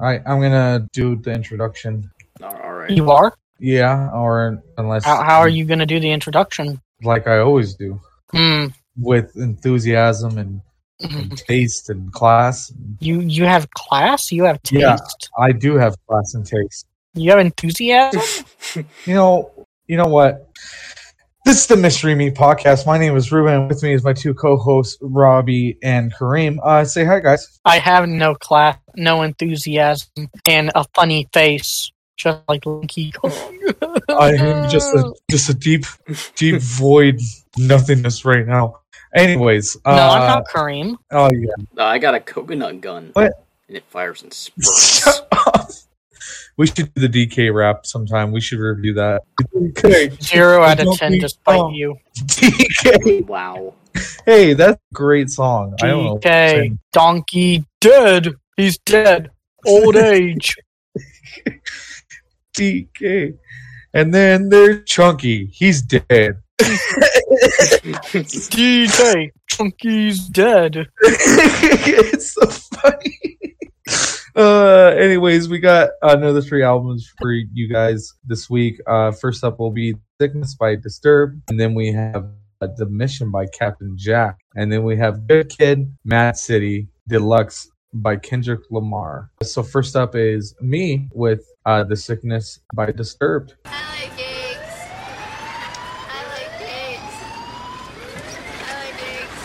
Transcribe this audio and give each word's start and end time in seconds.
I 0.00 0.14
I'm 0.26 0.40
gonna 0.40 0.86
do 0.92 1.16
the 1.16 1.32
introduction. 1.32 2.10
All 2.42 2.56
all 2.56 2.72
right. 2.72 2.90
You 2.90 3.10
are? 3.10 3.34
Yeah, 3.58 4.08
or 4.14 4.62
unless 4.78 5.04
How, 5.04 5.22
how 5.22 5.38
are 5.40 5.48
you 5.48 5.66
going 5.66 5.80
to 5.80 5.86
do 5.86 6.00
the 6.00 6.10
introduction? 6.10 6.80
like 7.02 7.26
I 7.26 7.40
always 7.40 7.74
do, 7.74 8.00
Hmm. 8.32 8.68
with 8.96 9.36
enthusiasm 9.36 10.38
and, 10.38 10.62
and 11.00 11.36
taste 11.36 11.90
and 11.90 12.10
class. 12.12 12.72
You 13.00 13.20
you 13.20 13.44
have 13.44 13.68
class. 13.72 14.32
You 14.32 14.44
have 14.44 14.62
taste. 14.62 14.80
Yeah. 14.80 14.96
I 15.38 15.52
do 15.52 15.76
have 15.76 15.94
class 16.08 16.32
and 16.34 16.46
taste. 16.46 16.86
You 17.14 17.30
have 17.30 17.40
enthusiasm. 17.40 18.22
You 19.04 19.14
know, 19.14 19.50
you 19.88 19.96
know 19.98 20.06
what? 20.06 20.48
This 21.44 21.62
is 21.62 21.66
the 21.66 21.76
Mystery 21.76 22.14
Meat 22.14 22.34
podcast. 22.34 22.86
My 22.86 22.98
name 22.98 23.16
is 23.16 23.32
Ruben. 23.32 23.54
and 23.54 23.68
With 23.68 23.82
me 23.82 23.94
is 23.94 24.04
my 24.04 24.12
two 24.12 24.34
co-hosts, 24.34 24.98
Robbie 25.00 25.78
and 25.82 26.12
Kareem. 26.14 26.58
Uh, 26.62 26.84
say 26.84 27.04
hi, 27.04 27.18
guys. 27.20 27.58
I 27.64 27.78
have 27.78 28.08
no 28.08 28.34
class, 28.34 28.76
no 28.94 29.22
enthusiasm, 29.22 30.28
and 30.46 30.70
a 30.74 30.84
funny 30.94 31.28
face, 31.32 31.90
just 32.16 32.40
like 32.46 32.66
Lanky 32.66 33.10
Kong. 33.12 33.32
I 34.10 34.34
am 34.34 34.68
just 34.70 34.94
a 34.94 35.12
just 35.30 35.48
a 35.48 35.54
deep, 35.54 35.86
deep 36.36 36.60
void 36.60 37.18
nothingness 37.56 38.24
right 38.24 38.46
now. 38.46 38.80
Anyways, 39.14 39.76
uh, 39.84 39.96
no, 39.96 40.08
I'm 40.08 40.28
not 40.28 40.44
Kareem. 40.46 40.96
Oh 41.10 41.30
yeah. 41.34 41.48
Uh, 41.76 41.84
I 41.84 41.98
got 41.98 42.14
a 42.14 42.20
coconut 42.20 42.80
gun. 42.82 43.10
What? 43.14 43.32
And 43.66 43.76
it 43.78 43.84
fires 43.88 44.22
and 44.22 44.32
spurts. 44.32 45.86
Shut 46.66 46.78
up. 46.78 46.84
We 46.84 46.84
should 46.84 46.94
do 46.94 47.08
the 47.08 47.26
DK 47.26 47.54
rap 47.54 47.86
sometime. 47.86 48.32
We 48.32 48.40
should 48.40 48.58
review 48.58 48.94
that. 48.94 49.22
DK. 49.54 50.22
Zero 50.22 50.62
out 50.62 50.80
of 50.80 50.96
ten, 50.98 51.12
be 51.12 51.20
despite 51.20 51.56
dumb. 51.56 51.72
you. 51.72 51.96
DK. 52.16 53.26
wow. 53.26 53.74
Hey, 54.24 54.54
that's 54.54 54.76
a 54.76 54.94
great 54.94 55.30
song. 55.30 55.74
I 55.82 55.88
don't 55.88 56.04
know. 56.04 56.18
DK, 56.18 56.78
donkey 56.92 57.64
dead. 57.80 58.34
He's 58.56 58.78
dead. 58.78 59.30
Old 59.66 59.96
age. 59.96 60.56
DK. 62.56 63.38
And 63.92 64.14
then 64.14 64.48
there's 64.50 64.84
Chunky. 64.84 65.46
He's 65.46 65.82
dead. 65.82 66.42
DK, 68.20 69.30
Chunky's 69.48 70.28
dead. 70.28 70.86
it's 71.02 72.32
so 72.34 72.46
funny. 72.46 73.18
Uh, 74.36 74.94
anyways, 74.96 75.48
we 75.48 75.58
got 75.58 75.90
another 76.02 76.40
three 76.40 76.62
albums 76.62 77.12
for 77.18 77.32
you 77.32 77.68
guys 77.68 78.12
this 78.24 78.48
week. 78.48 78.80
Uh, 78.86 79.10
first 79.10 79.42
up 79.42 79.58
will 79.58 79.70
be 79.72 79.94
Sickness 80.20 80.54
by 80.54 80.76
Disturbed, 80.76 81.40
and 81.48 81.58
then 81.58 81.74
we 81.74 81.92
have 81.92 82.26
uh, 82.60 82.68
The 82.76 82.86
Mission 82.86 83.30
by 83.30 83.46
Captain 83.46 83.96
Jack, 83.96 84.38
and 84.54 84.70
then 84.70 84.84
we 84.84 84.96
have 84.96 85.26
Good 85.26 85.48
Kid, 85.48 85.92
Mad 86.04 86.36
City, 86.36 86.88
Deluxe 87.08 87.70
by 87.92 88.16
Kendrick 88.16 88.60
Lamar. 88.70 89.30
So 89.42 89.62
first 89.62 89.96
up 89.96 90.14
is 90.14 90.54
me 90.60 91.08
with 91.12 91.44
uh, 91.66 91.84
The 91.84 91.96
Sickness 91.96 92.60
by 92.74 92.92
Disturbed. 92.92 93.54
I 93.64 94.02
like 94.02 94.16
cakes. 94.16 94.58
I 96.08 96.22
like 96.28 96.52
cakes. 96.60 97.16
I 98.68 98.84
like 98.84 98.96
cakes. 98.98 99.40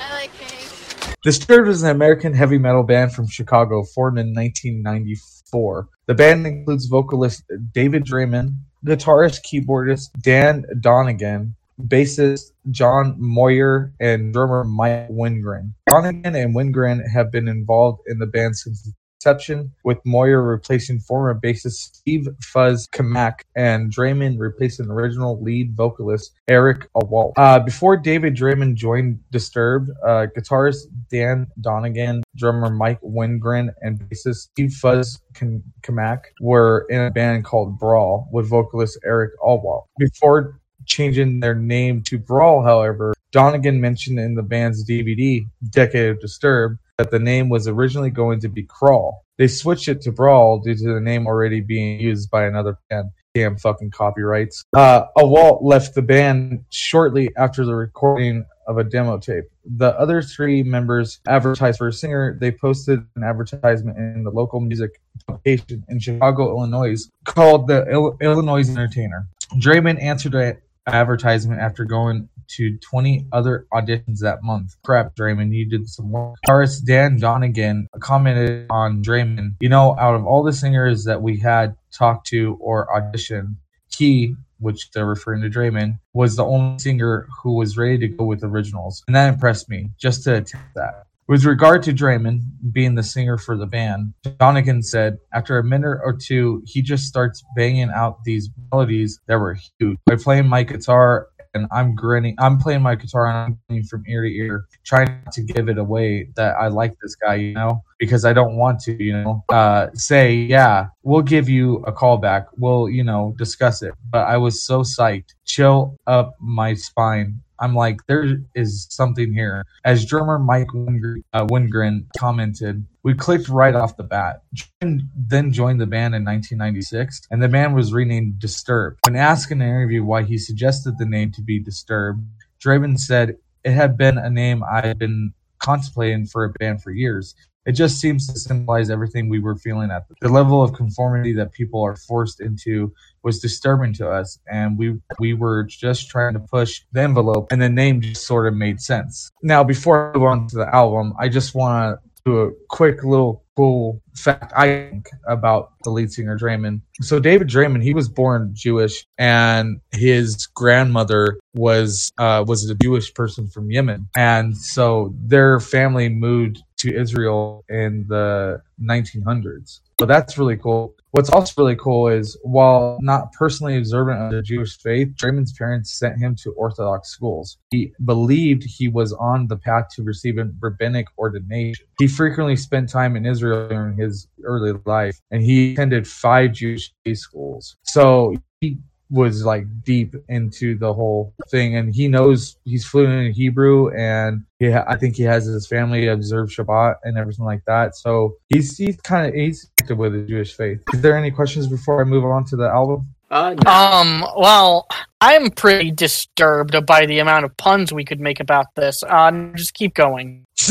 I 0.00 0.12
like 0.14 0.32
cakes. 0.34 1.15
Disturbed 1.26 1.68
is 1.68 1.82
an 1.82 1.90
American 1.90 2.32
heavy 2.34 2.56
metal 2.56 2.84
band 2.84 3.12
from 3.12 3.26
Chicago, 3.26 3.82
formed 3.82 4.20
in 4.20 4.32
1994. 4.32 5.88
The 6.06 6.14
band 6.14 6.46
includes 6.46 6.86
vocalist 6.86 7.42
David 7.74 8.04
Draiman, 8.04 8.58
guitarist, 8.86 9.40
keyboardist 9.44 10.10
Dan 10.20 10.64
Donegan, 10.78 11.56
bassist 11.88 12.52
John 12.70 13.16
Moyer, 13.18 13.92
and 13.98 14.32
drummer 14.32 14.62
Mike 14.62 15.08
Wengren. 15.08 15.72
Donegan 15.88 16.36
and 16.36 16.54
Wengren 16.54 17.02
have 17.12 17.32
been 17.32 17.48
involved 17.48 18.02
in 18.06 18.20
the 18.20 18.26
band 18.26 18.56
since 18.56 18.88
inception, 19.16 19.72
with 19.84 19.98
Moyer 20.04 20.42
replacing 20.42 21.00
former 21.00 21.38
bassist 21.38 21.94
Steve 21.94 22.28
Fuzz 22.42 22.86
Kmak 22.92 23.40
and 23.56 23.92
Draiman 23.92 24.36
replacing 24.38 24.90
original 24.90 25.40
lead 25.42 25.74
vocalist 25.76 26.32
Eric 26.48 26.88
Awalt. 26.94 27.32
Uh, 27.36 27.58
before 27.58 27.96
David 27.96 28.36
Draiman 28.36 28.74
joined 28.74 29.18
Disturbed, 29.30 29.90
uh, 30.04 30.26
guitarist 30.36 30.86
Dan 31.10 31.46
Donegan, 31.60 32.22
drummer 32.36 32.70
Mike 32.70 33.00
Wengren, 33.00 33.70
and 33.82 33.98
bassist 34.00 34.48
Steve 34.52 34.72
Fuzz 34.72 35.20
Kmak 35.34 36.20
were 36.40 36.86
in 36.90 37.00
a 37.00 37.10
band 37.10 37.44
called 37.44 37.78
Brawl 37.78 38.28
with 38.32 38.48
vocalist 38.48 38.98
Eric 39.04 39.32
Awalt. 39.40 39.84
Before 39.98 40.60
changing 40.86 41.40
their 41.40 41.54
name 41.54 42.02
to 42.02 42.18
Brawl, 42.18 42.62
however, 42.62 43.14
Donegan 43.32 43.80
mentioned 43.80 44.18
in 44.18 44.34
the 44.34 44.42
band's 44.42 44.88
DVD, 44.88 45.44
Decade 45.70 46.10
of 46.10 46.20
Disturbed, 46.20 46.78
that 46.98 47.10
the 47.10 47.18
name 47.18 47.48
was 47.48 47.68
originally 47.68 48.10
going 48.10 48.40
to 48.40 48.48
be 48.48 48.62
Crawl. 48.62 49.24
They 49.38 49.48
switched 49.48 49.88
it 49.88 50.00
to 50.02 50.12
Brawl 50.12 50.60
due 50.60 50.74
to 50.74 50.94
the 50.94 51.00
name 51.00 51.26
already 51.26 51.60
being 51.60 52.00
used 52.00 52.30
by 52.30 52.46
another 52.46 52.78
band. 52.88 53.10
Damn 53.34 53.58
fucking 53.58 53.90
copyrights. 53.90 54.64
Uh, 54.74 55.04
Awalt 55.18 55.62
left 55.62 55.94
the 55.94 56.00
band 56.00 56.64
shortly 56.70 57.28
after 57.36 57.66
the 57.66 57.74
recording 57.74 58.46
of 58.66 58.78
a 58.78 58.84
demo 58.84 59.18
tape. 59.18 59.44
The 59.76 59.88
other 59.98 60.22
three 60.22 60.62
members 60.62 61.20
advertised 61.28 61.76
for 61.76 61.88
a 61.88 61.92
singer. 61.92 62.38
They 62.40 62.50
posted 62.50 63.04
an 63.14 63.24
advertisement 63.24 63.98
in 63.98 64.24
the 64.24 64.30
local 64.30 64.60
music 64.60 65.02
publication 65.26 65.84
in 65.90 66.00
Chicago, 66.00 66.48
Illinois, 66.48 66.96
called 67.24 67.66
the 67.66 67.86
Il- 67.90 68.16
Illinois 68.22 68.68
Entertainer. 68.70 69.28
Draiman 69.58 70.02
answered 70.02 70.34
a 70.34 70.56
advertisement 70.86 71.60
after 71.60 71.84
going 71.84 72.28
to 72.48 72.76
20 72.78 73.26
other 73.32 73.66
auditions 73.72 74.20
that 74.20 74.42
month. 74.42 74.76
Crap, 74.84 75.16
Draiman, 75.16 75.52
you 75.52 75.68
did 75.68 75.88
some 75.88 76.10
work. 76.10 76.36
Guitarist 76.46 76.84
Dan 76.84 77.18
Donegan 77.18 77.88
commented 78.00 78.66
on 78.70 79.02
Draiman, 79.02 79.56
you 79.60 79.68
know, 79.68 79.96
out 79.98 80.14
of 80.14 80.24
all 80.24 80.42
the 80.42 80.52
singers 80.52 81.04
that 81.04 81.22
we 81.22 81.38
had 81.38 81.76
talked 81.92 82.28
to 82.28 82.56
or 82.60 82.86
auditioned, 82.88 83.56
he, 83.96 84.34
which 84.58 84.90
they're 84.92 85.06
referring 85.06 85.42
to 85.42 85.50
Draiman, 85.50 85.98
was 86.12 86.36
the 86.36 86.44
only 86.44 86.78
singer 86.78 87.26
who 87.42 87.54
was 87.56 87.76
ready 87.76 87.98
to 87.98 88.08
go 88.08 88.24
with 88.24 88.44
originals. 88.44 89.02
And 89.06 89.16
that 89.16 89.32
impressed 89.32 89.68
me, 89.68 89.90
just 89.98 90.24
to 90.24 90.36
attempt 90.36 90.74
that. 90.74 91.05
With 91.28 91.44
regard 91.44 91.82
to 91.82 91.92
Draiman 91.92 92.40
being 92.70 92.94
the 92.94 93.02
singer 93.02 93.36
for 93.36 93.56
the 93.56 93.66
band, 93.66 94.14
Donegan 94.38 94.80
said, 94.80 95.18
after 95.32 95.58
a 95.58 95.64
minute 95.64 95.98
or 96.04 96.16
two, 96.16 96.62
he 96.64 96.82
just 96.82 97.06
starts 97.06 97.42
banging 97.56 97.90
out 97.90 98.22
these 98.22 98.48
melodies 98.70 99.18
that 99.26 99.34
were 99.34 99.58
huge. 99.80 99.98
By 100.06 100.14
playing 100.14 100.46
my 100.46 100.62
guitar 100.62 101.26
and 101.52 101.66
I'm 101.72 101.96
grinning, 101.96 102.36
I'm 102.38 102.58
playing 102.58 102.82
my 102.82 102.94
guitar 102.94 103.26
and 103.26 103.36
I'm 103.36 103.58
grinning 103.66 103.86
from 103.86 104.04
ear 104.06 104.22
to 104.22 104.28
ear, 104.28 104.66
trying 104.84 105.20
to 105.32 105.42
give 105.42 105.68
it 105.68 105.78
away 105.78 106.28
that 106.36 106.54
I 106.60 106.68
like 106.68 106.94
this 107.02 107.16
guy, 107.16 107.34
you 107.34 107.54
know, 107.54 107.82
because 107.98 108.24
I 108.24 108.32
don't 108.32 108.56
want 108.56 108.78
to, 108.82 109.02
you 109.02 109.14
know, 109.14 109.42
uh, 109.48 109.88
say, 109.94 110.32
yeah, 110.32 110.86
we'll 111.02 111.22
give 111.22 111.48
you 111.48 111.78
a 111.88 111.92
call 111.92 112.18
back. 112.18 112.46
We'll, 112.56 112.88
you 112.88 113.02
know, 113.02 113.34
discuss 113.36 113.82
it. 113.82 113.94
But 114.10 114.28
I 114.28 114.36
was 114.36 114.62
so 114.62 114.82
psyched, 114.82 115.34
chill 115.44 115.96
up 116.06 116.36
my 116.40 116.74
spine. 116.74 117.40
I'm 117.60 117.74
like, 117.74 118.00
there 118.06 118.38
is 118.54 118.86
something 118.90 119.32
here. 119.32 119.64
As 119.84 120.04
drummer 120.04 120.38
Mike 120.38 120.68
Wengren, 120.74 121.22
uh, 121.32 121.46
Wengren 121.46 122.06
commented, 122.18 122.86
we 123.02 123.14
clicked 123.14 123.48
right 123.48 123.74
off 123.74 123.96
the 123.96 124.02
bat. 124.02 124.42
Draiman 124.54 125.08
then 125.16 125.52
joined 125.52 125.80
the 125.80 125.86
band 125.86 126.14
in 126.14 126.24
1996, 126.24 127.22
and 127.30 127.42
the 127.42 127.48
band 127.48 127.74
was 127.74 127.92
renamed 127.92 128.38
Disturbed. 128.38 128.98
When 129.04 129.16
asked 129.16 129.50
in 129.50 129.62
an 129.62 129.68
interview 129.68 130.04
why 130.04 130.22
he 130.22 130.38
suggested 130.38 130.98
the 130.98 131.06
name 131.06 131.32
to 131.32 131.42
be 131.42 131.58
Disturbed, 131.58 132.20
Draiman 132.64 132.98
said, 132.98 133.36
It 133.64 133.72
had 133.72 133.96
been 133.96 134.18
a 134.18 134.30
name 134.30 134.62
I 134.64 134.86
had 134.86 134.98
been 134.98 135.32
contemplating 135.58 136.26
for 136.26 136.44
a 136.44 136.50
band 136.50 136.82
for 136.82 136.90
years. 136.90 137.34
It 137.66 137.72
just 137.72 138.00
seems 138.00 138.26
to 138.28 138.38
symbolize 138.38 138.90
everything 138.90 139.28
we 139.28 139.40
were 139.40 139.56
feeling 139.56 139.90
at 139.90 140.08
the, 140.08 140.14
the 140.20 140.28
level 140.28 140.62
of 140.62 140.72
conformity 140.72 141.32
that 141.34 141.52
people 141.52 141.82
are 141.82 141.96
forced 141.96 142.40
into 142.40 142.92
was 143.22 143.40
disturbing 143.40 143.92
to 143.94 144.08
us 144.08 144.38
and 144.50 144.78
we 144.78 144.94
we 145.18 145.34
were 145.34 145.64
just 145.64 146.08
trying 146.08 146.34
to 146.34 146.40
push 146.40 146.82
the 146.92 147.00
envelope 147.00 147.48
and 147.50 147.60
the 147.60 147.68
name 147.68 148.00
just 148.00 148.26
sort 148.26 148.46
of 148.46 148.54
made 148.54 148.80
sense. 148.80 149.30
Now 149.42 149.64
before 149.64 150.12
I 150.14 150.16
move 150.16 150.26
on 150.26 150.46
to 150.48 150.56
the 150.56 150.74
album, 150.74 151.12
I 151.18 151.28
just 151.28 151.54
want 151.54 151.98
to 151.98 152.06
do 152.24 152.38
a 152.38 152.50
quick 152.68 153.02
little 153.04 153.44
cool 153.56 154.02
fact 154.14 154.52
I 154.54 154.88
think 154.90 155.08
about 155.26 155.72
the 155.82 155.90
lead 155.90 156.12
singer 156.12 156.38
Draiman. 156.38 156.80
So 157.00 157.18
David 157.18 157.48
Draiman, 157.48 157.82
he 157.82 157.94
was 157.94 158.08
born 158.08 158.50
Jewish 158.52 159.06
and 159.18 159.80
his 159.92 160.46
grandmother 160.46 161.38
was 161.54 162.10
uh, 162.18 162.44
was 162.46 162.68
a 162.68 162.74
Jewish 162.74 163.12
person 163.14 163.48
from 163.48 163.70
Yemen. 163.70 164.08
And 164.16 164.56
so 164.56 165.14
their 165.18 165.60
family 165.60 166.08
moved 166.08 166.62
to 166.78 166.94
Israel 166.94 167.64
in 167.68 168.06
the 168.08 168.62
1900s. 168.80 169.80
So 169.98 170.06
that's 170.06 170.36
really 170.36 170.56
cool. 170.56 170.94
What's 171.12 171.30
also 171.30 171.62
really 171.62 171.76
cool 171.76 172.08
is 172.08 172.36
while 172.42 172.98
not 173.00 173.32
personally 173.32 173.78
observant 173.78 174.20
of 174.20 174.30
the 174.30 174.42
Jewish 174.42 174.78
faith, 174.78 175.08
Draiman's 175.16 175.54
parents 175.54 175.98
sent 175.98 176.18
him 176.18 176.36
to 176.42 176.52
Orthodox 176.52 177.08
schools. 177.08 177.56
He 177.70 177.92
believed 178.04 178.64
he 178.64 178.88
was 178.88 179.14
on 179.14 179.46
the 179.46 179.56
path 179.56 179.86
to 179.94 180.02
receiving 180.02 180.54
rabbinic 180.60 181.06
ordination. 181.16 181.86
He 181.98 182.06
frequently 182.06 182.56
spent 182.56 182.90
time 182.90 183.16
in 183.16 183.24
Israel 183.24 183.68
during 183.68 183.96
his 183.96 184.28
early 184.44 184.74
life, 184.84 185.18
and 185.30 185.42
he 185.42 185.72
attended 185.72 186.06
five 186.06 186.52
Jewish 186.52 186.92
schools. 187.14 187.76
So 187.84 188.36
he 188.60 188.78
was 189.10 189.44
like 189.44 189.66
deep 189.84 190.14
into 190.28 190.76
the 190.78 190.92
whole 190.92 191.34
thing, 191.48 191.76
and 191.76 191.94
he 191.94 192.08
knows 192.08 192.56
he's 192.64 192.84
fluent 192.84 193.26
in 193.26 193.32
Hebrew, 193.32 193.90
and 193.96 194.44
ha- 194.60 194.84
I 194.88 194.96
think 194.96 195.16
he 195.16 195.22
has 195.24 195.46
his 195.46 195.66
family 195.66 196.06
observe 196.08 196.48
Shabbat 196.48 196.96
and 197.04 197.16
everything 197.18 197.44
like 197.44 197.64
that. 197.66 197.96
So 197.96 198.36
he's 198.48 198.76
he's 198.76 198.96
kind 199.02 199.26
of 199.28 199.34
he's 199.34 199.70
connected 199.76 199.98
with 199.98 200.12
the 200.12 200.22
Jewish 200.22 200.54
faith. 200.54 200.80
Is 200.92 201.00
there 201.00 201.16
any 201.16 201.30
questions 201.30 201.66
before 201.66 202.00
I 202.00 202.04
move 202.04 202.24
on 202.24 202.44
to 202.46 202.56
the 202.56 202.68
album? 202.68 203.14
Uh, 203.30 203.54
no. 203.64 203.70
Um, 203.70 204.24
well, 204.36 204.86
I'm 205.20 205.50
pretty 205.50 205.90
disturbed 205.90 206.86
by 206.86 207.06
the 207.06 207.18
amount 207.18 207.44
of 207.44 207.56
puns 207.56 207.92
we 207.92 208.04
could 208.04 208.20
make 208.20 208.38
about 208.38 208.66
this. 208.76 209.02
Uh, 209.02 209.50
just 209.54 209.74
keep 209.74 209.94
going. 209.94 210.46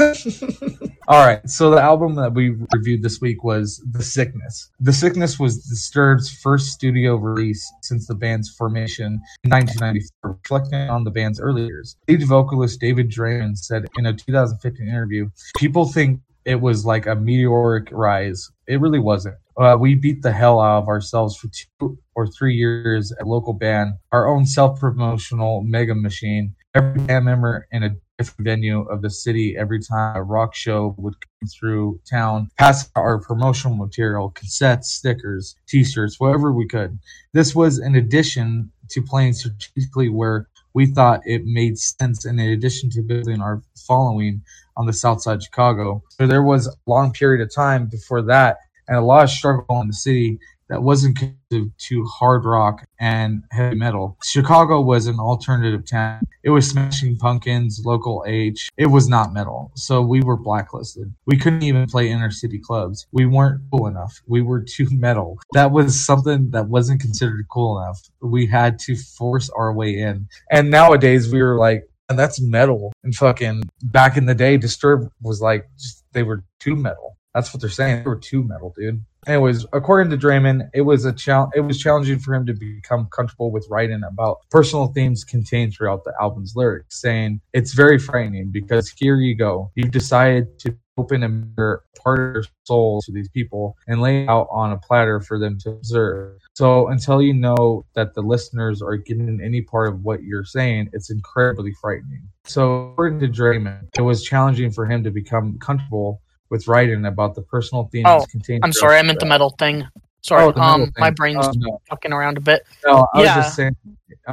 All 1.08 1.26
right, 1.26 1.48
so 1.48 1.70
the 1.70 1.82
album 1.82 2.16
that 2.16 2.34
we 2.34 2.56
reviewed 2.74 3.04
this 3.04 3.22
week 3.22 3.44
was 3.44 3.84
The 3.92 4.02
Sickness. 4.02 4.72
The 4.80 4.94
Sickness 4.94 5.40
was 5.40 5.66
Disturbed's 5.66 6.32
first 6.42 6.70
studio 6.70 7.16
release 7.16 7.72
since 7.82 8.08
the 8.08 8.16
band's 8.16 8.50
formation 8.50 9.22
in 9.44 9.52
1994, 9.52 10.40
reflecting 10.42 10.90
on 10.90 11.04
the 11.04 11.12
band's 11.12 11.40
early 11.40 11.66
years. 11.66 11.98
Lead 12.08 12.24
vocalist 12.28 12.80
David 12.80 13.12
Draiman 13.12 13.58
said 13.58 13.86
in 13.98 14.08
a 14.08 14.14
2015 14.14 14.88
interview, 14.88 15.30
People 15.58 15.86
think 15.86 16.22
it 16.46 16.62
was 16.62 16.86
like 16.86 17.08
a 17.08 17.16
meteoric 17.16 17.90
rise. 17.92 18.52
It 18.68 18.80
really 18.80 19.00
wasn't. 19.00 19.36
Uh, 19.58 19.78
we 19.80 19.96
beat 19.96 20.22
the 20.22 20.32
hell 20.32 20.60
out 20.60 20.84
of 20.84 20.88
ourselves 20.88 21.36
for 21.38 21.48
two 21.80 21.98
or 22.14 22.28
three 22.28 22.56
years 22.56 23.12
at 23.20 23.28
local 23.28 23.54
band, 23.54 23.94
our 24.12 24.28
own 24.28 24.46
self-promotional 24.46 25.64
mega 25.64 25.96
machine. 25.96 26.56
Every 26.76 27.02
band 27.02 27.26
member 27.26 27.68
in 27.72 27.84
a 27.84 27.96
different 28.18 28.46
venue 28.46 28.82
of 28.84 29.02
the 29.02 29.10
city 29.10 29.56
every 29.58 29.80
time 29.82 30.16
a 30.16 30.24
rock 30.24 30.54
show 30.56 30.94
would 30.98 31.16
come 31.20 31.50
through 31.50 32.00
town, 32.10 32.50
pass 32.58 32.90
out 32.96 33.02
our 33.02 33.20
promotional 33.20 33.76
material, 33.76 34.32
cassettes, 34.32 34.86
stickers, 34.86 35.56
t-shirts, 35.68 36.20
whatever 36.20 36.52
we 36.52 36.68
could. 36.68 37.00
This 37.34 37.56
was 37.56 37.80
in 37.80 37.96
addition 37.96 38.72
to 38.90 39.02
playing 39.02 39.34
strategically 39.34 40.10
where 40.10 40.48
we 40.74 40.86
thought 40.86 41.22
it 41.26 41.44
made 41.46 41.78
sense 41.78 42.26
in 42.26 42.38
addition 42.40 42.90
to 42.92 43.02
building 43.02 43.42
our 43.42 43.62
following 43.88 44.42
on 44.78 44.86
the 44.86 44.94
south 44.94 45.22
side 45.22 45.38
of 45.38 45.44
Chicago. 45.44 46.04
So 46.10 46.28
there 46.28 46.44
was 46.44 46.68
a 46.68 46.74
long 46.88 47.12
period 47.12 47.42
of 47.42 47.54
time 47.54 47.88
before 47.88 48.22
that 48.24 48.58
and 48.88 48.98
a 48.98 49.02
lot 49.02 49.24
of 49.24 49.30
struggle 49.30 49.82
in 49.82 49.88
the 49.88 49.94
city 49.94 50.40
that 50.70 50.82
wasn't 50.82 51.20
to 51.52 52.06
hard 52.06 52.44
rock 52.46 52.84
and 53.00 53.44
heavy 53.52 53.76
metal. 53.76 54.18
Chicago 54.24 54.82
was 54.82 55.06
an 55.06 55.20
alternative 55.20 55.86
town. 55.86 56.22
It 56.44 56.50
was 56.50 56.70
Smashing 56.70 57.18
Pumpkins, 57.18 57.84
Local 57.86 58.24
H. 58.28 58.70
It 58.78 58.88
was 58.88 59.08
not 59.08 59.34
metal. 59.34 59.72
So 59.76 60.02
we 60.02 60.22
were 60.22 60.38
blacklisted. 60.38 61.14
We 61.26 61.38
couldn't 61.38 61.64
even 61.64 61.86
play 61.86 62.10
inner 62.10 62.32
city 62.32 62.60
clubs. 62.60 63.08
We 63.12 63.26
weren't 63.26 63.62
cool 63.72 63.88
enough. 63.88 64.22
We 64.28 64.42
were 64.42 64.62
too 64.68 64.88
metal. 64.92 65.40
That 65.54 65.72
was 65.72 66.04
something 66.04 66.50
that 66.52 66.68
wasn't 66.68 67.02
considered 67.02 67.46
cool 67.52 67.80
enough. 67.80 68.02
We 68.22 68.48
had 68.48 68.80
to 68.80 68.96
force 68.96 69.50
our 69.52 69.72
way 69.72 70.00
in. 70.00 70.28
And 70.52 70.70
nowadays 70.72 71.32
we 71.32 71.42
were 71.42 71.58
like, 71.58 71.88
and 72.10 72.18
that's 72.18 72.42
metal. 72.42 72.94
And 73.04 73.16
fucking 73.16 73.64
back 73.84 74.18
in 74.18 74.26
the 74.26 74.36
day, 74.36 74.58
Disturbed 74.58 75.10
was 75.22 75.42
like, 75.42 75.68
just, 75.78 76.04
they 76.14 76.24
were 76.24 76.44
too 76.60 76.76
metal. 76.76 77.18
That's 77.34 77.54
what 77.54 77.60
they're 77.60 77.70
saying. 77.70 78.04
They 78.04 78.10
were 78.10 78.16
too 78.16 78.44
metal, 78.44 78.74
dude. 78.78 79.04
Anyways, 79.28 79.66
according 79.74 80.12
to 80.12 80.18
Draiman, 80.18 80.70
it 80.74 80.82
was 80.82 81.04
a 81.04 81.12
chal- 81.12 81.52
it 81.56 81.62
was 81.62 81.80
challenging 81.80 82.20
for 82.20 82.34
him 82.34 82.46
to 82.46 82.54
become 82.54 83.08
comfortable 83.12 83.52
with 83.52 83.68
writing 83.70 84.04
about 84.08 84.38
personal 84.52 84.88
themes 84.88 85.24
contained 85.24 85.74
throughout 85.74 86.04
the 86.06 86.14
album's 86.22 86.54
lyrics, 86.56 87.02
saying 87.02 87.42
it's 87.52 87.74
very 87.74 87.98
frightening 87.98 88.52
because 88.52 88.94
here 88.98 89.18
you 89.18 89.36
go, 89.36 89.72
you've 89.76 89.92
decided 89.92 90.60
to 90.60 90.78
open 90.98 91.24
a 91.24 91.30
mirror, 91.30 91.84
part 92.02 92.20
of 92.20 92.34
your 92.36 92.44
soul 92.64 93.02
to 93.02 93.12
these 93.12 93.30
people 93.30 93.76
and 93.88 94.02
lay 94.02 94.28
out 94.28 94.48
on 94.50 94.72
a 94.72 94.78
platter 94.78 95.20
for 95.20 95.38
them 95.38 95.58
to 95.60 95.72
observe. 95.72 96.40
So 96.54 96.88
until 96.88 97.22
you 97.22 97.34
know 97.34 97.86
that 97.96 98.14
the 98.14 98.22
listeners 98.22 98.82
are 98.82 98.96
getting 98.96 99.42
any 99.44 99.62
part 99.62 99.90
of 99.90 100.04
what 100.04 100.24
you're 100.24 100.46
saying, 100.46 100.90
it's 100.94 101.10
incredibly 101.10 101.74
frightening. 101.82 102.24
So 102.46 102.92
according 102.92 103.20
to 103.20 103.28
Draiman, 103.28 103.88
it 103.98 104.02
was 104.02 104.24
challenging 104.24 104.72
for 104.72 104.86
him 104.86 105.04
to 105.04 105.12
become 105.12 105.58
comfortable 105.60 106.22
with 106.50 106.68
writing 106.68 107.06
about 107.06 107.36
the 107.36 107.42
personal 107.42 107.90
themes 107.92 108.06
Oh, 108.08 108.26
contained. 108.30 108.64
I'm 108.64 108.72
sorry, 108.72 108.98
I 108.98 109.02
meant 109.02 109.20
the 109.20 109.26
metal 109.26 109.50
thing. 109.58 109.86
Sorry, 110.26 110.44
Oh, 110.56 110.60
um, 110.60 110.92
my 110.98 111.12
brain's 111.12 111.46
Oh, 111.46 111.52
no. 111.56 111.80
fucking 111.88 112.12
around 112.12 112.38
a 112.38 112.42
bit. 112.42 112.66
No, 112.84 113.06
I 113.14 113.20
was 113.20 113.30
just 113.30 113.56
saying. 113.56 113.76